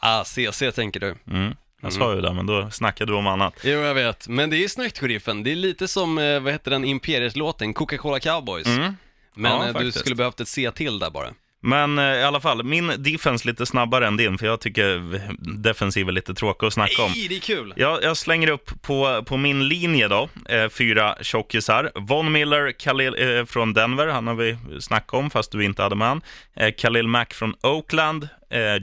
[0.00, 1.14] Ah, CC tänker du.
[1.30, 1.54] Mm.
[1.82, 3.54] Jag sa ju det, men då snackade du om annat.
[3.64, 4.28] Jo, jag vet.
[4.28, 5.42] Men det är snyggt, sheriffen.
[5.42, 8.66] Det är lite som, eh, vad heter den, Imperiet-låten, Coca-Cola Cowboys.
[8.66, 8.96] Mm.
[9.34, 9.98] Men Ja, eh, du faktiskt.
[9.98, 11.28] skulle behövt ett C till där bara.
[11.62, 15.20] Men eh, i alla fall, min defense lite snabbare än din, för jag tycker
[15.62, 17.10] defensiv är lite tråkig att snacka om.
[17.10, 17.74] Nej, det är kul!
[17.76, 21.92] Jag, jag slänger upp på, på min linje då, eh, fyra tjockisar.
[21.94, 25.96] Von Miller Khalil, eh, från Denver, han har vi snackat om fast du inte hade
[25.96, 26.22] med han.
[26.76, 28.28] Khalil Mack från Oakland,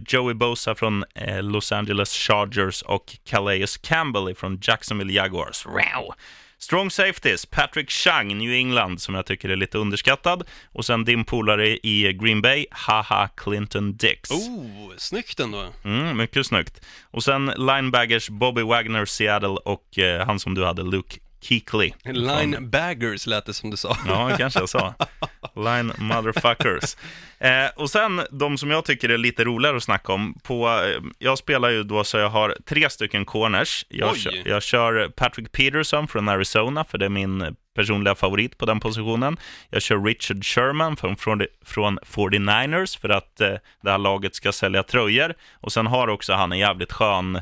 [0.08, 1.04] Joey Bosa från
[1.42, 5.66] Los Angeles Chargers och Calais Campbell från Jacksonville Jaguars.
[5.66, 6.14] Wow.
[6.60, 10.44] Strong safeties, Patrick Chung, New England, som jag tycker är lite underskattad.
[10.72, 14.32] Och sen din polare i Green Bay, haha Clinton Dix.
[14.32, 15.66] Oh, snyggt ändå.
[15.84, 16.86] Mm, mycket snyggt.
[17.12, 21.94] Och sen linebaggers Bobby Wagner, Seattle och eh, han som du hade, Luke Kuechly.
[22.04, 23.98] Linebaggers lät det som du sa.
[24.08, 24.94] Ja, kanske jag sa.
[25.56, 26.96] Line motherfuckers.
[27.40, 30.34] Eh, och sen de som jag tycker är lite roligare att snacka om.
[30.44, 33.86] På, eh, jag spelar ju då så jag har tre stycken corners.
[33.90, 34.20] Jag, Oj.
[34.20, 38.80] kör, jag kör Patrick Peterson från Arizona, för det är min personliga favorit på den
[38.80, 39.38] positionen.
[39.70, 44.52] Jag kör Richard Sherman från, från, från 49ers för att eh, det här laget ska
[44.52, 45.34] sälja tröjor.
[45.54, 47.42] Och sen har också han en jävligt skön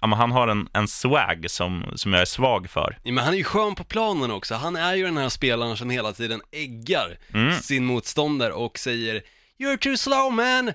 [0.00, 2.98] han har en, en swag som, som jag är svag för.
[3.02, 4.54] Ja, men han är ju skön på planen också.
[4.54, 7.52] Han är ju den här spelaren som hela tiden äggar Mm.
[7.54, 9.22] sin motståndare och säger
[9.58, 10.72] You're too slow man!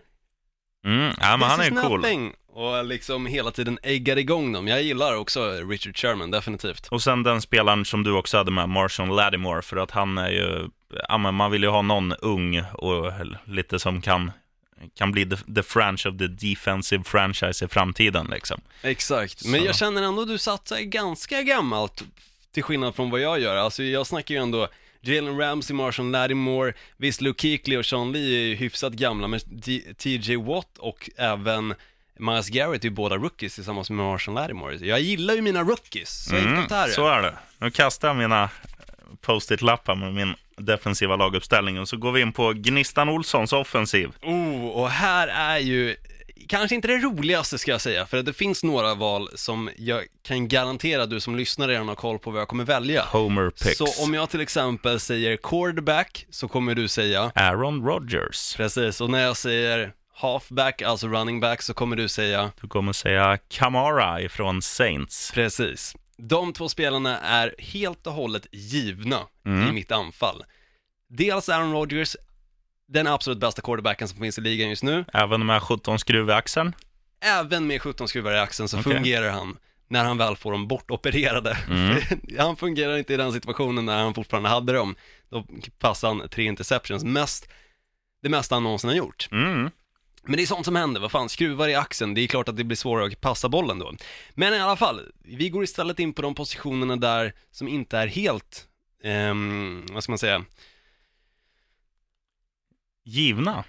[0.86, 2.00] Mm, ja, men This han är is ju cool.
[2.02, 2.34] nothing!
[2.56, 4.68] Och liksom hela tiden äggar igång dem.
[4.68, 6.88] Jag gillar också Richard Sherman, definitivt.
[6.88, 10.30] Och sen den spelaren som du också hade med, Marshall Lattimore, för att han är
[10.30, 10.68] ju,
[11.10, 13.12] ja men man vill ju ha någon ung och
[13.46, 14.32] lite som kan,
[14.98, 18.62] kan bli the, the franchise of the defensive franchise i framtiden liksom.
[18.82, 19.66] Exakt, men Så.
[19.66, 22.04] jag känner ändå att du satsar ganska gammalt
[22.54, 23.56] till skillnad från vad jag gör.
[23.56, 24.68] Alltså jag snackar ju ändå
[25.02, 29.40] Jalen Ramsey, Marshall Lattimore, visst Luke Kuechly och Sean Lee är ju hyfsat gamla, men
[29.98, 31.76] TJ Watt och även
[32.20, 34.76] Miles Garrett är ju båda rookies tillsammans med Marshall Lattimore.
[34.76, 36.84] Jag gillar ju mina rookies, så enkelt är det.
[36.84, 37.38] Mm, så är det.
[37.58, 38.50] Nu kastar jag mina
[39.22, 44.10] post-it-lappar med min defensiva laguppställning och så går vi in på Gnistan Olssons offensiv.
[44.22, 45.96] Oh, och här är ju
[46.48, 50.48] kanske inte det roligaste ska jag säga, för det finns några val som jag kan
[50.48, 53.04] garantera du som lyssnar redan har koll på vad jag kommer välja.
[53.12, 53.78] Homer picks.
[53.78, 58.56] Så om jag till exempel säger quarterback så kommer du säga Aaron Rodgers.
[58.58, 62.94] Precis, och när jag säger halfback, alltså running back, så kommer du säga Du kommer
[62.94, 65.32] säga Kamara ifrån Saints.
[65.34, 65.96] precis.
[66.18, 69.70] De två spelarna är helt och hållet givna Mm.
[69.70, 70.44] i mitt anfall.
[71.10, 72.16] Dels Aaron Rodgers,
[72.88, 75.06] den absolut bästa quarterbacken som finns i ligan just nu.
[75.14, 76.76] Även med 17 skruv i axeln.
[77.22, 78.94] Även med 17 skruvar i axeln så Okej.
[78.94, 81.58] fungerar han när han väl får dem bortopererade.
[81.70, 81.98] Mm.
[82.38, 84.96] han fungerar inte i den situationen när han fortfarande hade dem.
[85.30, 85.46] Då
[85.80, 87.50] passade han tre interceptions, mest,
[88.22, 89.28] det mesta han någonsin har gjort.
[89.32, 89.70] Mm.
[90.24, 92.58] Men det är sånt som händer, vad fan, skruvar i axeln, det är klart att
[92.58, 93.94] det blir svårare att passa bollen då.
[94.34, 98.08] Men i alla fall, vi går istället in på de positionerna där som inte är
[98.08, 98.68] helt,
[99.04, 100.46] ehm, vad ska man säga,
[103.04, 103.64] Givna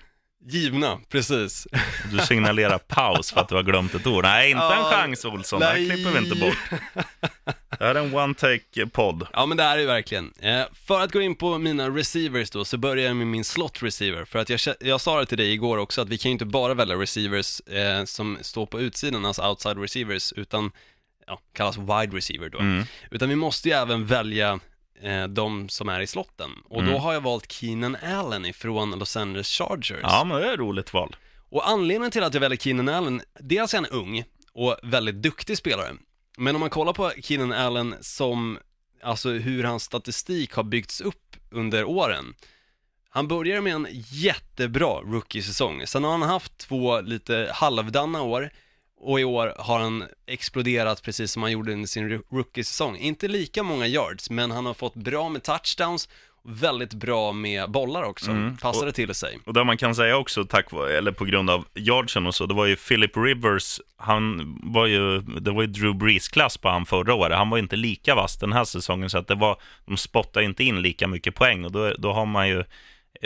[0.47, 1.67] givna, precis.
[2.13, 4.25] Du signalerar paus för att du har glömt ett ord.
[4.25, 5.61] Nej, inte en Ja, chans Olsson.
[5.61, 6.81] Det här klipper vi inte bort.
[7.79, 9.27] Det här är en one-take-podd.
[9.33, 10.33] Ja men det är det verkligen.
[10.41, 13.83] Eh, för att gå in på mina receivers då, så börjar jag med min slot
[13.83, 14.25] receiver.
[14.25, 16.45] För att jag, jag sa det till dig igår också, att vi kan ju inte
[16.45, 20.71] bara välja receivers eh, som står på utsidan, alltså outside receivers, utan,
[21.27, 22.59] ja, kallas wide receiver då.
[22.59, 22.85] Mm.
[23.11, 24.61] Utan vi måste ju även välja
[25.03, 26.51] eh, de som är i slotten.
[26.65, 27.03] Och då Mm.
[27.03, 30.01] har jag valt Keenan Allen ifrån Los Angeles Chargers.
[30.03, 31.17] Ja, men det är ett roligt val.
[31.51, 35.59] Och anledningen till att jag väljer Keenan Allen, dels är han ung och väldigt duktig
[35.59, 35.93] spelare.
[36.39, 38.59] Men om man kollar på Keenan Allen som,
[39.03, 42.35] alltså hur hans statistik har byggts upp under åren.
[43.09, 45.87] Han börjar med en jättebra rookie-säsong.
[45.87, 48.51] Sen har han haft två lite halvdana år
[49.05, 52.97] och i år har han exploderat precis som han gjorde under sin ro- rookie-säsong.
[52.97, 56.09] Inte lika många yards, men han har fått bra med touchdowns
[56.47, 58.57] Väldigt bra med bollar också, Mm.
[58.57, 59.38] passade Och- till sig.
[59.47, 62.47] Och det man kan säga också, tack vare, eller på grund av yardsen och så,
[62.47, 66.87] det var ju Philip Rivers, han var ju, det var ju Drew Brees-klass på han
[66.87, 67.37] förra året.
[67.38, 70.45] Han var ju inte lika vass den här säsongen, så att det var, de spottade
[70.45, 72.64] inte in lika mycket poäng och då, då har man ju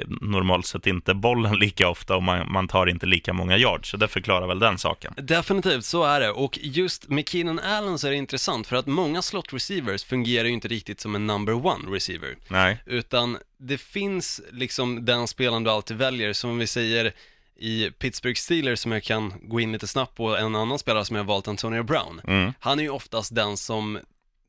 [0.07, 3.97] normalt sett inte bollen lika ofta och man, man tar inte lika många yards, så
[3.97, 5.15] det förklarar väl den saken.
[5.17, 6.31] Definitivt, så är det.
[6.31, 10.45] Och just med Keenan Allen så är det intressant för att många slot receivers fungerar
[10.45, 12.37] ju inte riktigt som en number one receiver.
[12.49, 12.83] Nej.
[12.87, 17.13] Utan det finns liksom den spelaren du alltid väljer, som vi säger
[17.59, 21.17] i Pittsburgh Steelers som jag kan gå in lite snabbt på, en annan spelare som
[21.17, 22.21] jag har valt, Antonio Brown.
[22.25, 22.53] Mm.
[22.61, 23.99] Han är ju oftast den som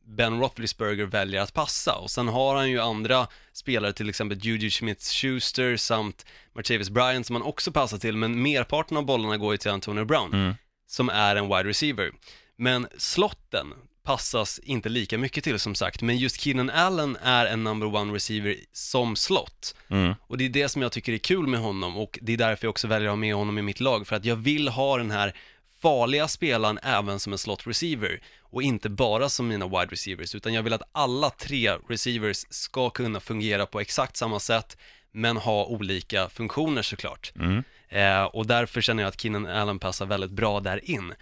[0.10, 4.70] Ben Roethlisberger väljer att passa och sen har han ju andra spelare, till exempel Juju
[4.70, 9.58] Smith-Schuster samt Martavis Bryant som han också passar till, men merparten av bollarna går ju
[9.58, 10.54] till Antonio Brown, Mm.
[10.88, 12.12] som är en wide receiver.
[12.58, 17.64] Men slotten passas inte lika mycket till som sagt, men just Keenan Allen är en
[17.64, 19.76] number one receiver som slott.
[19.90, 20.14] Mm.
[20.28, 22.66] Och det är det som jag tycker är kul med honom och det är därför
[22.66, 24.98] jag också väljer att ha med honom i mitt lag, för att jag vill ha
[24.98, 25.36] den här
[25.82, 30.54] farliga spelaren även som en slot receiver och inte bara som mina wide receivers, utan
[30.54, 34.78] jag vill att alla tre receivers ska kunna fungera på exakt samma sätt,
[35.12, 37.32] men ha olika funktioner såklart.
[37.36, 37.64] Mm.
[37.90, 41.14] Eh, och därför känner jag att Keenan Allen passar väldigt bra där in.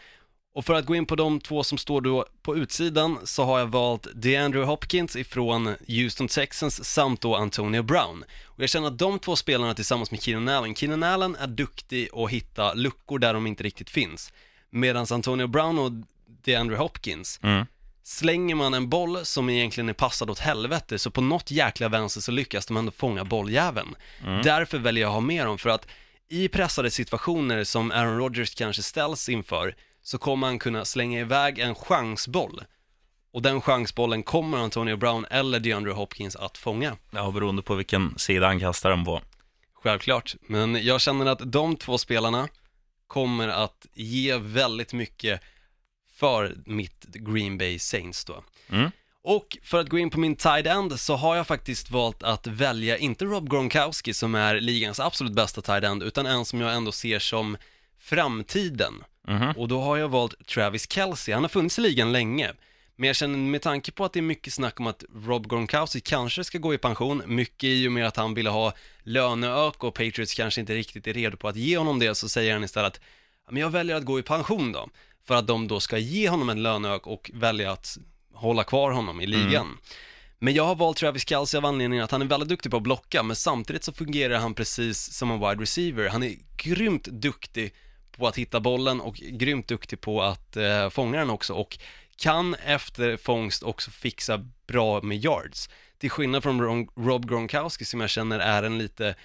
[0.57, 3.59] Och för att gå in på de två som står då på utsidan så har
[3.59, 8.23] jag valt DeAndre Hopkins ifrån Houston Texans samt då Antonio Brown.
[8.45, 12.09] Och jag känner att de två spelarna tillsammans med Keenan Allen, Keenan Allen är duktig
[12.13, 14.33] att hitta luckor där de inte riktigt finns.
[14.69, 15.91] Medan Antonio Brown och
[16.43, 17.65] DeAndre Hopkins, Mm.
[18.03, 22.21] slänger man en boll som egentligen är passad åt helvete så på något jäkla vänster
[22.21, 23.95] så lyckas de ändå fånga bolljäveln.
[24.43, 25.87] Därför väljer jag att ha med dem för att
[26.29, 31.59] i pressade situationer som Aaron Rodgers kanske ställs inför så kommer han kunna slänga iväg
[31.59, 32.61] en chansboll
[33.33, 36.97] och den chansbollen kommer Antonio Brown eller DeAndre Hopkins att fånga.
[37.11, 39.21] Ja, beroende på vilken sida han kastar den på.
[39.73, 42.47] Självklart, men jag känner att de två spelarna
[43.07, 45.41] kommer att ge väldigt mycket
[46.13, 48.43] för mitt Green Bay Saints då.
[48.69, 48.91] Mm.
[49.21, 52.47] Och för att gå in på min tight end så har jag faktiskt valt att
[52.47, 56.75] välja, inte Rob Gronkowski som är ligans absolut bästa tight end, utan en som jag
[56.75, 57.57] ändå ser som
[57.99, 58.93] framtiden.
[59.27, 59.51] Mhm.
[59.57, 62.53] Och då har jag valt Travis Kelce, han har funnits i ligan länge.
[62.99, 65.99] Men jag känner med tanke på att det är mycket snack om att Rob Gronkowski
[65.99, 69.93] kanske ska gå i pension, mycket i och med att han ville ha löneök och
[69.93, 73.01] Patriots kanske inte riktigt är redo på att ge honom det, så säger han istället
[73.45, 74.89] "Ja, men jag väljer att gå i pension då,
[75.27, 77.97] för att de då ska ge honom en löneök och välja att
[78.33, 79.77] hålla kvar honom i ligan.
[80.39, 82.83] Men jag har valt Travis Kelce av anledningen att han är väldigt duktig på att
[82.83, 86.09] blocka, men samtidigt så fungerar han precis som en wide receiver.
[86.09, 87.73] Han är grymt duktig
[88.11, 91.77] på att hitta bollen och grymt duktig på att eh, fånga den också och
[92.17, 95.69] kan efter fångst också fixa bra med yards.
[95.97, 99.15] Till skillnad från Rob Gronkowski som jag känner är en lite,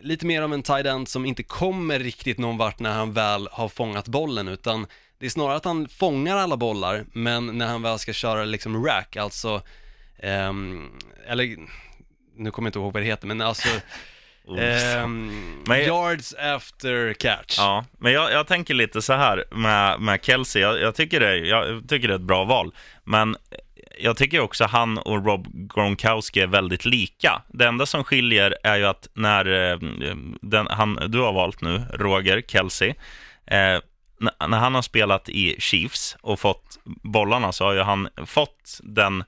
[0.00, 3.48] lite mer av en tight end som inte kommer riktigt någon vart när han väl
[3.52, 4.86] har fångat bollen utan
[5.18, 8.86] det är snarare att han fångar alla bollar men när han väl ska köra liksom
[8.86, 9.62] rack, alltså,
[10.22, 11.56] um, eller
[12.36, 13.68] nu kommer jag inte ihåg vad det heter men alltså
[14.58, 17.58] ehm, Men yards after catch.
[17.58, 20.62] Ja, men jag, jag tänker lite så här med, med Kelsey.
[20.62, 22.74] Jag, jag, tycker det, jag tycker det är ett bra val.
[23.04, 23.36] Men
[23.98, 27.42] jag tycker också han och Rob Gronkowski är väldigt lika.
[27.48, 29.78] Det enda som skiljer är ju att när eh,
[30.40, 32.88] den, han, du har valt nu, Roger Kelsey,
[33.46, 33.78] eh,
[34.48, 39.24] när han har spelat i Chiefs och fått bollarna så har ju han fått den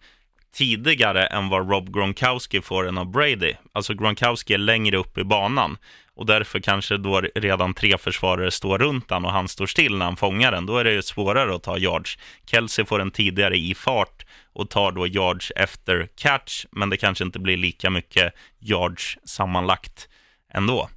[0.56, 3.54] tidigare än vad Rob Gronkowski får den av Brady.
[3.72, 5.78] Alltså Gronkowski är längre upp i banan
[6.14, 10.04] och därför kanske då redan tre försvarare står runt han och han står still när
[10.04, 10.66] han fångar den.
[10.66, 12.18] Då är det ju svårare att ta yards.
[12.50, 17.24] Kelsey får den tidigare i fart och tar då yards efter catch, men det kanske
[17.24, 20.08] inte blir lika mycket yards sammanlagt
[20.54, 20.88] ändå.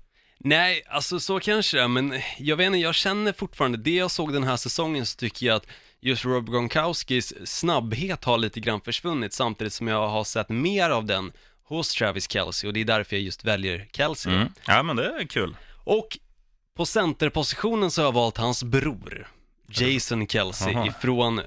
[0.43, 4.12] Nej, alltså så kanske det är, men jag vet inte, jag känner fortfarande, det jag
[4.12, 5.67] såg den här säsongen så tycker jag att
[5.99, 11.06] just Rob Gronkowskis snabbhet har lite grann försvunnit samtidigt som jag har sett mer av
[11.06, 11.32] den
[11.63, 14.30] hos Travis Kelce och det är därför jag just väljer Kelce.
[14.30, 14.47] Mm.
[14.67, 15.56] Ja, men det är kul.
[15.84, 16.17] Och
[16.75, 19.28] på centerpositionen så har jag valt hans bror,
[19.67, 21.41] Jason Kelce ifrån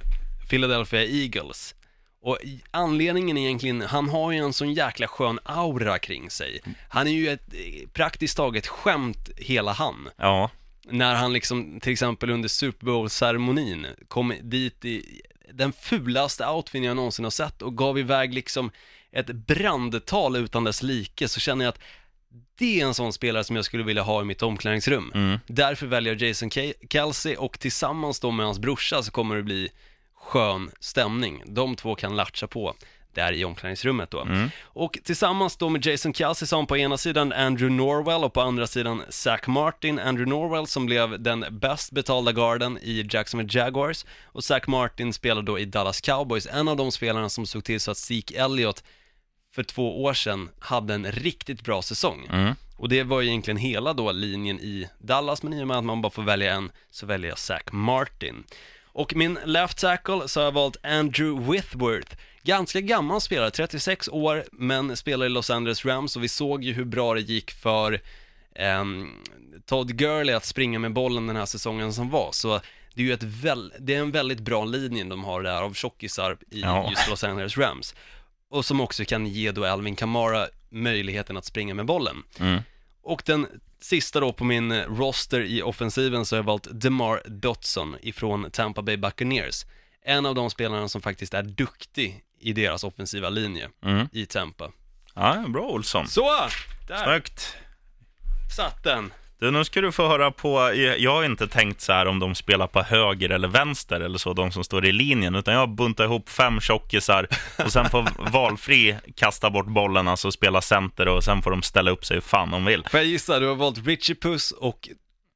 [0.48, 1.74] Philadelphia Eagles.
[2.22, 2.38] Och
[2.70, 6.60] anledningen är egentligen, han har ju en sån jäkla skön aura kring sig.
[6.88, 10.08] Han är ju ett eh, praktiskt taget skämt hela han.
[10.16, 10.50] Ja,
[10.84, 15.20] När han liksom, till exempel under Super Bowl-ceremonin, kom dit i
[15.52, 18.70] den fulaste outfiten jag någonsin har sett och gav iväg liksom
[19.12, 21.80] ett brandtal utan dess like, så känner jag att
[22.58, 25.12] det är en sån spelare som jag skulle vilja ha i mitt omklädningsrum.
[25.14, 25.38] Mm.
[25.46, 29.42] Därför väljer jag Jason Ke- Kelsey och tillsammans då med hans brorsa så kommer det
[29.42, 29.68] bli
[30.22, 31.42] skön stämning.
[31.46, 32.74] De två kan latcha på.
[33.14, 34.20] där i omklädningsrummet då.
[34.20, 34.50] Mm.
[34.62, 38.66] Och tillsammans då med Jason Kelsey som på ena sidan Andrew Norwell och på andra
[38.66, 39.98] sidan Zach Martin.
[39.98, 45.42] Andrew Norwell som blev den bäst betalda garden i Jacksonville Jaguars och Zach Martin spelar
[45.42, 48.84] då i Dallas Cowboys, en av de spelarna som såg till så att Zeke Elliott
[49.54, 52.26] för två år sedan hade en riktigt bra säsong.
[52.30, 52.54] Mm.
[52.76, 55.84] Och det var ju egentligen hela då linjen i Dallas, men i och med att
[55.84, 58.44] man bara får välja en så väljer jag Zach Martin.
[58.92, 62.16] Och min left tackle så har jag valt Andrew Whitworth.
[62.42, 66.72] Ganska gammal spelare, 36 år, men spelar i Los Angeles Rams och vi såg ju
[66.72, 68.00] hur bra det gick för
[68.54, 69.10] ehm,
[69.66, 72.32] Todd Gurley att springa med bollen den här säsongen som var.
[72.32, 72.60] Så
[72.94, 75.74] det är ju ett väl, det är en väldigt bra linje de har där av
[75.74, 76.90] tjockisar i Ja.
[76.90, 77.94] just Los Angeles Rams.
[78.50, 82.16] Och som också kan ge då Alvin Kamara möjligheten att springa med bollen.
[82.40, 82.62] Mm.
[83.02, 83.46] Och den
[83.82, 88.82] sista då på min roster i offensiven så har jag valt DeMar Dotson ifrån Tampa
[88.82, 89.66] Bay Buccaneers.
[90.04, 94.08] En av de spelarna som faktiskt är duktig i deras offensiva linje Mm.
[94.12, 94.70] i Tampa.
[95.14, 96.08] Ja, bra Olsson.
[96.08, 96.28] Så!
[96.88, 97.56] Där Snyggt.
[98.56, 99.12] satt den!
[99.42, 102.34] Du, nu ska du få höra på, jag har inte tänkt så här om de
[102.34, 105.66] spelar på höger eller vänster eller så, de som står i linjen, utan jag har
[105.66, 107.26] buntat ihop fem tjockisar
[107.64, 111.90] och sen får valfri kasta bort bollen, alltså spela center och sen får de ställa
[111.90, 112.84] upp sig hur fan de vill.
[112.90, 114.88] Får jag gissa, du har valt Richie Puss och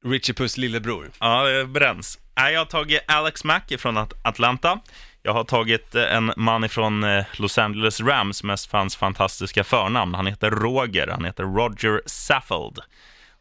[0.04, 1.10] Richie Puss lillebror.
[1.20, 2.18] Ja, det bränns.
[2.36, 4.78] Nej, Jag har tagit Alex Mack från At- Atlanta.
[5.22, 9.64] Jag har tagit eh, en man ifrån eh, Los Angeles Rams, mest för hans fantastiska
[9.64, 10.14] förnamn.
[10.14, 12.78] Han heter Roger, han heter Roger Saffold.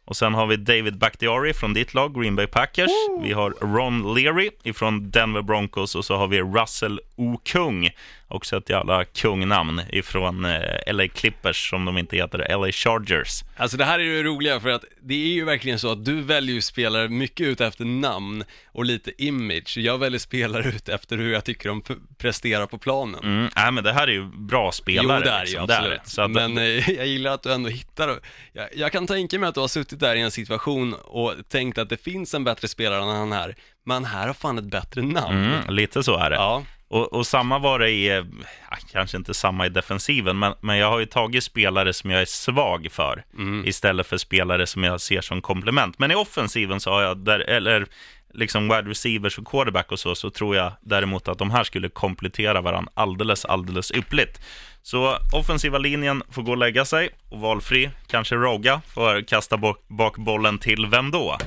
[0.06, 2.90] Och sen har vi David Bakhtiari från ditt lag, Green Bay Packers.
[3.22, 7.90] Vi har Ron Leary ifrån Denver Broncos och så har vi Russell Okung,
[8.28, 13.44] också ett jävla kungnamn, ifrån eh, LA Clippers, som de inte heter, LA Chargers.
[13.56, 16.22] Alltså det här är ju roliga för att det är ju verkligen så att du
[16.22, 19.78] väljer ju spelare mycket ut efter namn och lite image.
[19.78, 21.82] Jag väljer spelare ut efter hur jag tycker de
[22.18, 23.20] presterar på planen.
[23.24, 25.18] Mm, nej, men det här är ju bra spelare.
[25.18, 25.70] Jo, det är ju liksom.
[25.70, 26.00] Är absolut.
[26.04, 28.18] Så att, Men eh, jag gillar att du ändå hittar,
[28.52, 31.78] jag, jag kan tänka mig att du har suttit där i en situation och tänkt
[31.78, 35.02] att det finns en bättre spelare än han här, men här har fan ett bättre
[35.02, 35.44] namn.
[35.44, 36.36] Mm, lite så är det.
[36.36, 38.24] Ja, Och, och samma var det i, eh,
[38.70, 42.20] ja, kanske inte samma i defensiven, men, men jag har ju tagit spelare som jag
[42.20, 43.24] är svag för,
[43.64, 45.98] istället för spelare som jag ser som komplement.
[45.98, 47.86] Men i offensiven så har jag, där, eller
[48.34, 51.88] liksom wide receivers och quarterback och så, så tror jag däremot att de här skulle
[51.88, 54.40] komplettera varandra alldeles, alldeles yppligt.
[54.82, 59.78] Så offensiva linjen får gå och lägga sig och valfri, kanske Roga, får kasta bak,
[59.88, 61.38] bak bollen till vem då?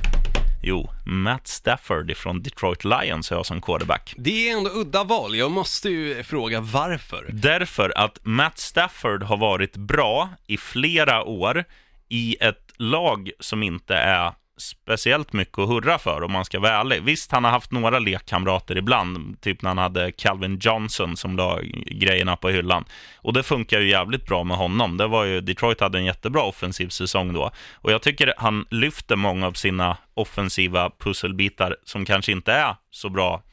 [0.62, 4.14] Jo, Matt Stafford från Detroit Lions har jag som quarterback.
[4.18, 5.36] det är ändå udda val.
[5.36, 7.30] Jag måste ju fråga varför.
[7.34, 11.64] Därför att Matt Stafford har varit bra i flera år
[12.10, 16.72] i ett lag som inte är speciellt mycket att hurra för om man ska vara
[16.72, 17.04] ärlig.
[17.04, 21.60] Visst, han har haft några lekkamrater ibland, typ när han hade Calvin Johnson som la
[21.86, 22.86] grejerna på hyllan.
[23.18, 24.98] Och det funkar ju jävligt bra med honom.
[24.98, 27.52] Det var ju, Detroit hade en jättebra offensiv säsong då.
[27.76, 33.10] Och jag tycker han lyfter många av sina offensiva pusselbitar som kanske inte är så
[33.10, 33.44] bra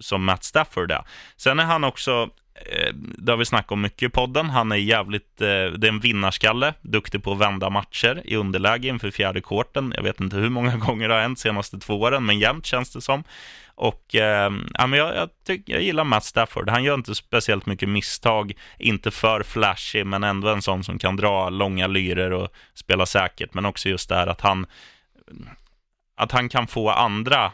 [0.00, 1.04] som Matt Stafford är.
[1.36, 4.76] Sen är han också, Eh, det har vi snackat om mycket i podden, han är
[4.76, 9.40] jävligt, eh, det är en vinnarskalle, duktig på att vända matcher i underläge inför fjärde
[9.40, 9.92] korten.
[9.96, 12.92] Jag vet inte hur många gånger det har hänt senaste två åren, men jämnt känns
[12.92, 13.24] det som.
[13.74, 16.70] Och eh, ja, men jag, jag, tyck, jag gillar Matt Stafford.
[16.70, 21.16] Han gör inte speciellt mycket misstag, inte för flashy, men ändå en sån som kan
[21.16, 23.54] dra långa lyror och spela säkert.
[23.54, 24.66] Men också just det här att han,
[26.16, 27.52] att han kan få andra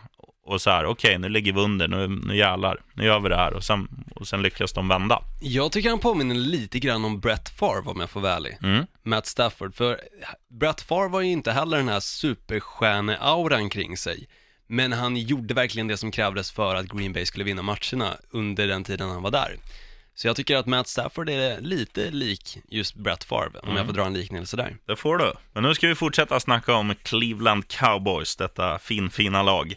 [0.49, 3.37] och så här, okej, nu ligger vi under, nu, nu jävlar, nu gör vi det
[3.37, 5.23] här och sen, och sen lyckas de vända.
[5.41, 8.59] Jag tycker han påminner lite grann om Brett Favre om jag får vara ärlig.
[8.63, 8.87] Mm.
[9.03, 10.01] Matt Stafford, för
[10.51, 14.29] Brett Favre var ju inte heller den här superstjärne-auran kring sig.
[14.67, 18.69] Men han gjorde verkligen det som krävdes för att Green Bay skulle vinna matcherna under
[18.69, 19.57] den tiden han var där.
[20.19, 23.93] Så jag tycker att Matt Stafford är lite lik just Brett Favre, om jag får
[23.93, 24.77] dra en liknelse där.
[24.87, 25.33] Det får du.
[25.53, 29.75] Men nu ska vi fortsätta snacka om Cleveland Cowboys, detta fin, fina lag.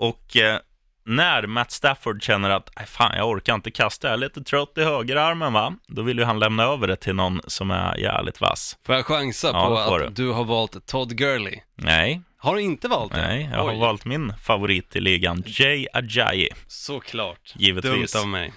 [0.00, 0.58] Och eh,
[1.04, 4.72] när Matt Stafford känner att "Nej, fan, jag orkar inte kasta, jag är lite trött
[4.76, 5.74] i högerarmen va?
[5.88, 8.78] Då vill ju han lämna över det till någon som är jävligt vass.
[8.86, 11.60] Får jag chansa Ja, på att du har valt Todd Gurley?
[11.74, 13.26] Nej, Har du inte valt det?
[13.26, 16.48] nej, jag har Oj, valt min favorit i ligan, Jay Ajayi.
[16.66, 17.52] Såklart.
[17.56, 18.12] Givetvis.
[18.12, 18.52] Dumt av mig.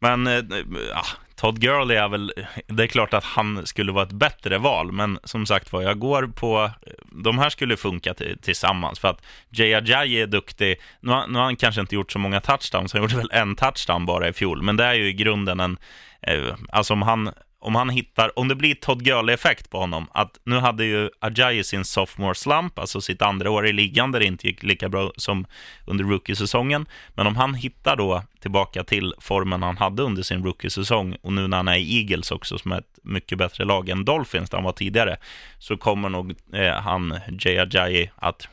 [0.00, 0.42] Men eh,
[0.90, 1.04] ja,
[1.44, 2.32] Todd Gurley är väl,
[2.66, 5.98] det är klart att han skulle vara ett bättre val, men som sagt var, jag
[5.98, 6.70] går på,
[7.10, 11.44] de här skulle funka tillsammans, för att Jay Ajayi är duktig, nu har, nu har
[11.44, 14.62] han kanske inte gjort så många touchdowns, han gjorde väl en touchdown bara i fjol,
[14.62, 15.76] men det är ju i grunden en,
[16.22, 17.32] eh, alltså om han
[17.64, 21.64] om han hittar, om det blir Todd Gurley-effekt på honom, att nu hade ju Ajayi
[21.64, 25.12] sin sophomore slump, alltså sitt andra år i ligan där det inte gick lika bra
[25.16, 25.46] som
[25.86, 31.16] under rookie-säsongen, men om han hittar då tillbaka till formen han hade under sin rookie-säsong
[31.22, 34.04] och nu när han är i Eagles också, som är ett mycket bättre lag än
[34.04, 35.16] Dolphins där han var tidigare,
[35.58, 38.48] så kommer nog eh, han, Jay Ajayi, att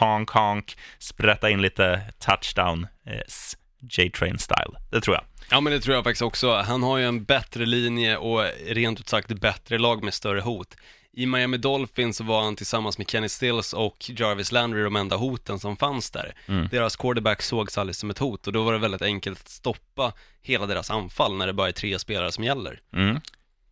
[0.00, 3.20] honk honk, sprätta in lite touchdown, eh,
[3.90, 4.78] J-Train style.
[4.90, 5.24] Det tror jag.
[5.52, 6.54] Ja men det tror jag faktiskt också.
[6.54, 10.76] Han har ju en bättre linje och rent ut sagt bättre lag med större hot.
[11.12, 15.16] I Miami Dolphins så var han tillsammans med Kenny Stills och Jarvis Landry de enda
[15.16, 16.34] hoten som fanns där.
[16.70, 20.12] Deras quarterback sågs aldrig som ett hot och då var det väldigt enkelt att stoppa
[20.42, 22.80] hela deras anfall när det bara är tre spelare som gäller.
[22.94, 23.20] Mm.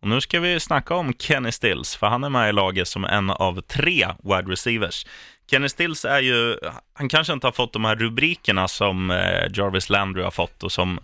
[0.01, 3.05] Och nu ska vi snacka om Kenny Stills, för han är med i laget som
[3.05, 5.05] en av tre wide receivers.
[5.51, 6.57] Kenny Stills är ju,
[6.93, 10.71] han kanske inte har fått de här rubrikerna som eh, Jarvis Landry har fått och
[10.71, 10.99] som,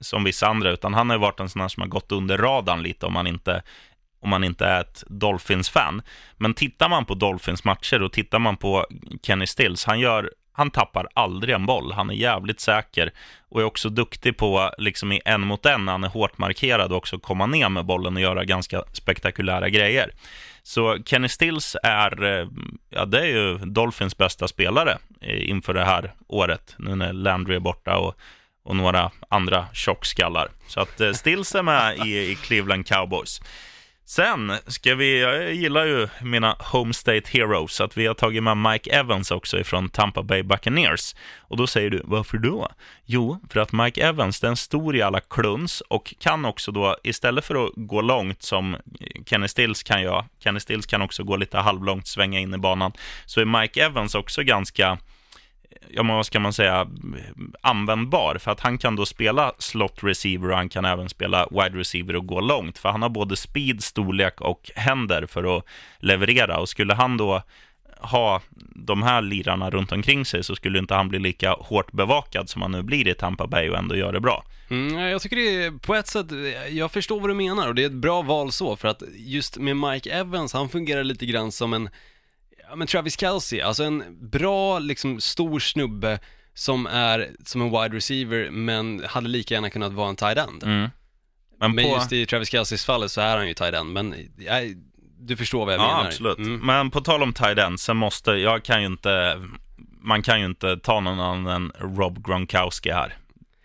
[0.00, 2.38] som vissa andra, utan han har ju varit en sån här som har gått under
[2.38, 3.62] radarn lite om man inte
[4.20, 6.02] om man inte är ett Dolphins-fan.
[6.36, 8.86] Men tittar man på Dolphins matcher och tittar man på
[9.22, 11.92] Kenny Stills, han gör han tappar aldrig en boll.
[11.92, 13.12] Han är jävligt säker
[13.48, 16.92] och är också duktig på, liksom i en mot en, när han är hårt markerad,
[16.92, 20.12] och också komma ner med bollen och göra ganska spektakulära grejer.
[20.62, 22.48] Så Kenny Stills är, eh,
[22.90, 27.56] ja det är ju Dolphins bästa spelare eh, inför det här året, nu när Landry
[27.56, 28.14] är borta och,
[28.64, 30.48] och några andra tjockskallar.
[30.66, 33.40] Så att eh, Stills är med i, i Cleveland Cowboys.
[34.04, 38.42] Sen ska vi, jag gillar ju mina Home State Heroes, så att vi har tagit
[38.42, 41.14] med Mike Evans också ifrån Tampa Bay Buccaneers.
[41.38, 42.68] Och då säger du, varför då?
[43.04, 47.44] Jo, för att Mike Evans, den stor i alla kluns och kan också då, istället
[47.44, 48.76] för att gå långt som
[49.26, 52.92] Kenny Stills kan göra, Kenny Stills kan också gå lite halvlångt, svänga in i banan,
[53.26, 54.98] så är Mike Evans också ganska
[55.92, 56.86] ja, men vad ska man säga,
[57.60, 58.38] användbar.
[58.38, 62.16] För att han kan då spela slot receiver och han kan även spela wide receiver
[62.16, 62.78] och gå långt.
[62.78, 65.64] För han har både speed, storlek och händer för att
[65.98, 66.58] leverera.
[66.58, 67.42] Och skulle han då
[68.02, 68.40] ha
[68.74, 72.62] de här lirarna runt omkring sig så skulle inte han bli lika hårt bevakad som
[72.62, 74.44] han nu blir i Tampa Bay och ändå gör det bra.
[74.70, 76.26] Mm, jag tycker det är på ett sätt,
[76.70, 79.58] jag förstår vad du menar och det är ett bra val så för att just
[79.58, 81.88] med Mike Evans, han fungerar lite grann som en,
[82.72, 86.18] ja men Travis Kelce, alltså en bra liksom stor snubbe
[86.54, 90.62] som är som en wide receiver men hade lika gärna kunnat vara en tight end.
[90.62, 90.90] Mm.
[91.60, 91.90] Men, Men på...
[91.90, 94.74] just i Travis Kelces fallet så är han ju tight end, men jag,
[95.18, 96.06] du förstår vad jag Ja, menar.
[96.06, 96.38] absolut.
[96.38, 96.66] Mm.
[96.66, 99.40] Men på tal om tight end, så måste, jag kan ju inte,
[100.00, 103.14] man kan ju inte ta någon annan än Rob Gronkowski här.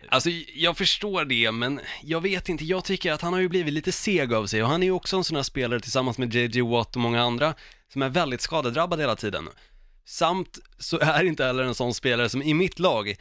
[0.10, 3.74] Alltså, jag förstår det, men jag vet inte, jag tycker att han har ju blivit
[3.74, 6.34] lite seg av sig och han är ju också en sån här spelare tillsammans med
[6.34, 7.54] JJ Watt och många andra
[7.94, 9.50] som är väldigt skadedrabbad hela tiden.
[10.06, 13.16] Samt så är inte heller en sån spelare som i mitt lag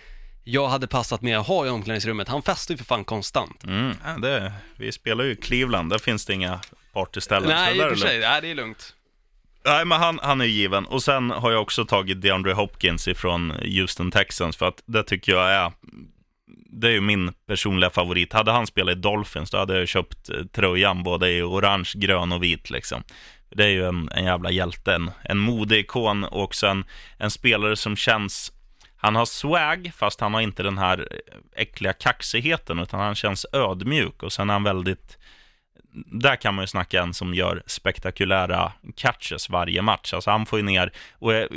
[0.45, 2.28] jag hade passat med att ha i omklädningsrummet.
[2.28, 3.64] Han festar ju för fan konstant.
[3.64, 6.61] Mm, ja, det, vi spelar ju i Cleveland, där finns det inga
[6.93, 7.49] partyställen.
[7.49, 8.95] Nej, i och för är sig, nej det är lugnt.
[9.66, 10.87] Nej, men han, han är given.
[10.87, 15.32] Och sen har jag också tagit DeAndre Hopkins ifrån Houston Texans, för att det tycker
[15.32, 15.72] jag är
[16.81, 18.33] det är ju min personliga favorit.
[18.33, 22.33] Hade han spelat i Dolphins, då hade jag köpt eh, tröjan både i orange, grön
[22.33, 22.70] och vit.
[22.70, 23.03] Liksom.
[23.51, 26.85] Det är ju en, en jävla hjälte, en, en modeikon och också en,
[27.18, 28.53] en spelare som känns...
[28.97, 33.47] Han har swag, fast han har inte den här eh, äckliga kaxigheten, utan han känns
[33.53, 35.18] ödmjuk och sen är han väldigt...
[36.07, 40.12] Där kan man ju snacka en som gör spektakulära catches varje match.
[40.12, 41.49] Alltså han får ju ner och är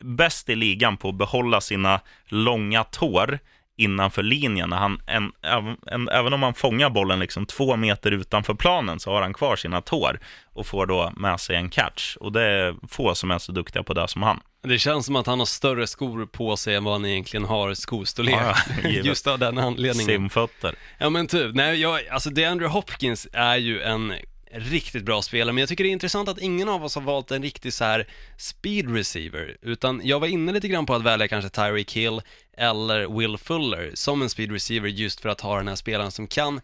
[0.00, 3.38] bäst i ligan på att behålla sina långa tår
[3.78, 4.70] innanför linjen.
[4.70, 9.00] När han, en, även, en, även om han fångar bollen liksom två meter utanför planen
[9.00, 10.20] så har han kvar sina tår
[10.52, 12.16] och får då med sig en catch.
[12.16, 14.40] Och det är få som är så duktiga på det som han.
[14.62, 17.74] Det känns som att han har större skor på sig än vad han egentligen har
[17.74, 18.34] skostorlek.
[18.82, 18.88] Ja.
[18.88, 20.06] Just av den anledningen.
[20.06, 20.74] Simfötter.
[20.98, 24.12] Ja men typ, nej jag, alltså DeAndre Hopkins är ju en
[24.52, 27.30] riktigt bra spelare, men jag tycker det är intressant att ingen av oss har valt
[27.30, 31.28] en riktig så här speed receiver, utan jag var inne lite grann på att välja
[31.28, 32.20] kanske Tyreek Hill
[32.56, 36.26] eller Will Fuller som en speed receiver just för att ha den här spelaren som
[36.26, 36.60] kan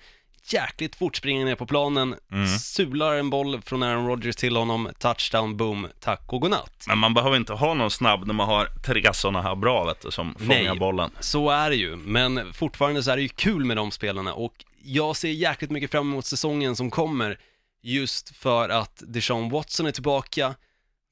[0.53, 2.15] jäkligt fort springa ner på planen,
[2.61, 6.85] sular en boll från Aaron Rodgers till honom, touchdown, boom, tack och godnatt.
[6.89, 10.01] Men man behöver inte ha någon snabb när man har tre sådana här bra vet
[10.01, 10.79] du, som fångar Nej.
[10.79, 11.11] bollen.
[11.21, 14.65] Så är det ju, men fortfarande så är det ju kul med de spelarna och
[14.85, 17.39] jag ser jäkligt mycket fram emot säsongen som kommer
[17.85, 20.55] just för att Deshaun Watson är tillbaka,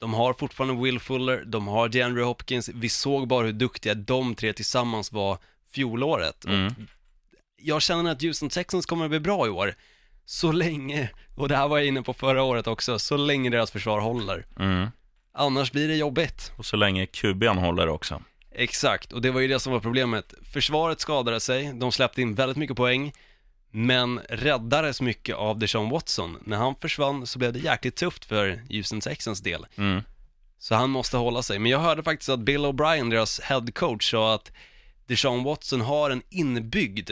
[0.01, 4.35] de har fortfarande Will Fuller, de har DeAndre Hopkins, vi såg bara hur duktiga de
[4.35, 5.39] tre tillsammans var
[5.73, 6.45] fjolåret.
[6.45, 6.75] Mm.
[7.63, 9.75] Jag känner att Houston Texans kommer att bli bra i år,
[10.25, 13.71] så länge, och det här var jag inne på förra året också, så länge deras
[13.71, 14.47] försvar håller.
[14.59, 14.89] Mm.
[15.35, 16.53] Annars blir det jobbigt.
[16.57, 18.23] Och så länge QB'n håller också.
[18.55, 20.35] Exakt, och det var ju det som var problemet.
[20.53, 23.13] Försvaret skadade sig, de släppte in väldigt mycket poäng,
[23.75, 26.39] men räddades mycket av Deshaun Watson.
[26.45, 29.67] När han försvann så blev det jäkligt tufft för Houston Texans del.
[29.77, 30.03] Mm.
[30.59, 31.59] Så han måste hålla sig.
[31.59, 34.53] Men jag hörde faktiskt att Bill O'Brien, deras head coach, sa att
[35.07, 37.11] Deshaun Watson har en inbyggd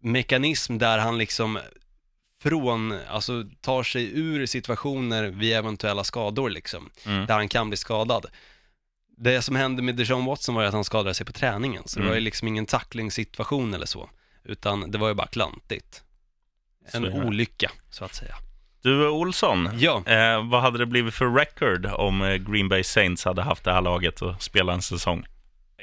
[0.00, 1.58] mekanism där han liksom
[2.42, 7.26] från, alltså tar sig ur situationer vid eventuella skador liksom, Mm.
[7.26, 8.26] där han kan bli skadad.
[9.16, 12.00] Det som hände med Deshaun Watson var att han skadade sig på träningen, så det
[12.02, 12.08] Mm.
[12.08, 14.10] var ju liksom ingen tacklingssituation eller så,
[14.44, 16.02] utan det var ju bara klantigt.
[16.92, 18.34] En olycka, så att säga.
[18.82, 23.24] Du, Olsson, Ja, eh, vad hade det blivit för record om eh, Green Bay Saints
[23.24, 25.26] hade haft det här laget och spelat en säsong?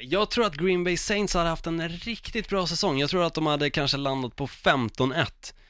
[0.00, 2.98] Jag tror att Green Bay Saints hade haft en riktigt bra säsong.
[2.98, 5.26] Jag tror att de hade kanske landat på 15-1.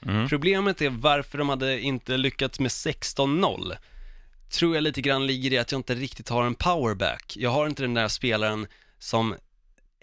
[0.07, 0.29] Mm.
[0.29, 3.77] Problemet är varför de hade inte lyckats med 16-0.
[4.51, 7.37] Tror jag lite grann ligger i att jag inte riktigt har en powerback.
[7.37, 8.67] Jag har inte den där spelaren
[8.99, 9.35] som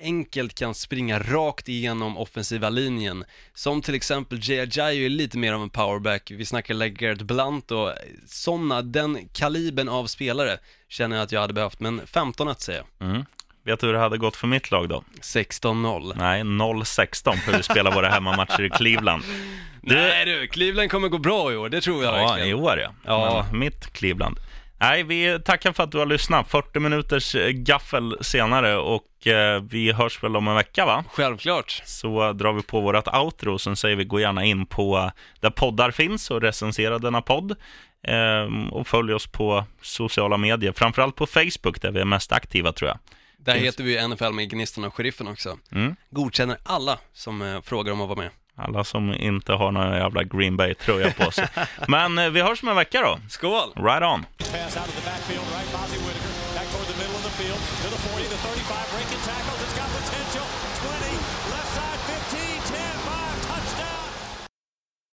[0.01, 3.25] enkelt kan springa rakt igenom offensiva linjen.
[3.53, 6.31] Som till exempel Jay Ajayi är lite mer av en powerback.
[6.31, 7.93] Vi snackar LeGarrette Blunt och
[8.27, 10.57] sådana, den kalibern av spelare
[10.89, 11.79] känner jag att jag hade behövt.
[11.79, 13.09] Men 15-1 säger jag.
[13.09, 13.25] Mm.
[13.63, 15.03] Vet du hur det hade gått för mitt lag då?
[15.21, 16.13] 16-0.
[16.17, 19.23] Nej, 0-16 för vi spelar våra hemmamatcher i Cleveland.
[19.81, 22.49] Du- Nej du, Cleveland kommer gå bra i år, det tror jag Ja, verkligen.
[22.49, 22.91] i år ja.
[23.05, 23.45] Ja.
[23.51, 24.37] Men mitt Cleveland.
[24.79, 26.49] Nej, vi tackar för att du har lyssnat.
[26.49, 31.03] 40 minuters eh, gaffel senare och eh, vi hörs väl om en vecka va?
[31.11, 31.81] Självklart.
[31.85, 35.49] Så drar vi på vårt outro och sen säger vi gå gärna in på där
[35.49, 37.55] poddar finns och recensera denna podd.
[38.03, 42.73] Ehm, och följ oss på sociala medier, framförallt på Facebook där vi är mest aktiva
[42.73, 42.99] tror jag.
[43.37, 45.57] Där heter vi NFL med Gnistan och Sheriffen också.
[45.71, 45.95] Mm.
[46.09, 48.29] Godkänner alla som eh, frågar om att vara med.
[48.59, 51.47] Alla som inte har någon jävla Green Bay-tröja på sig.
[51.87, 53.19] Men eh, vi hörs om en vecka då.
[53.29, 53.73] Skål!
[53.75, 54.25] Right on!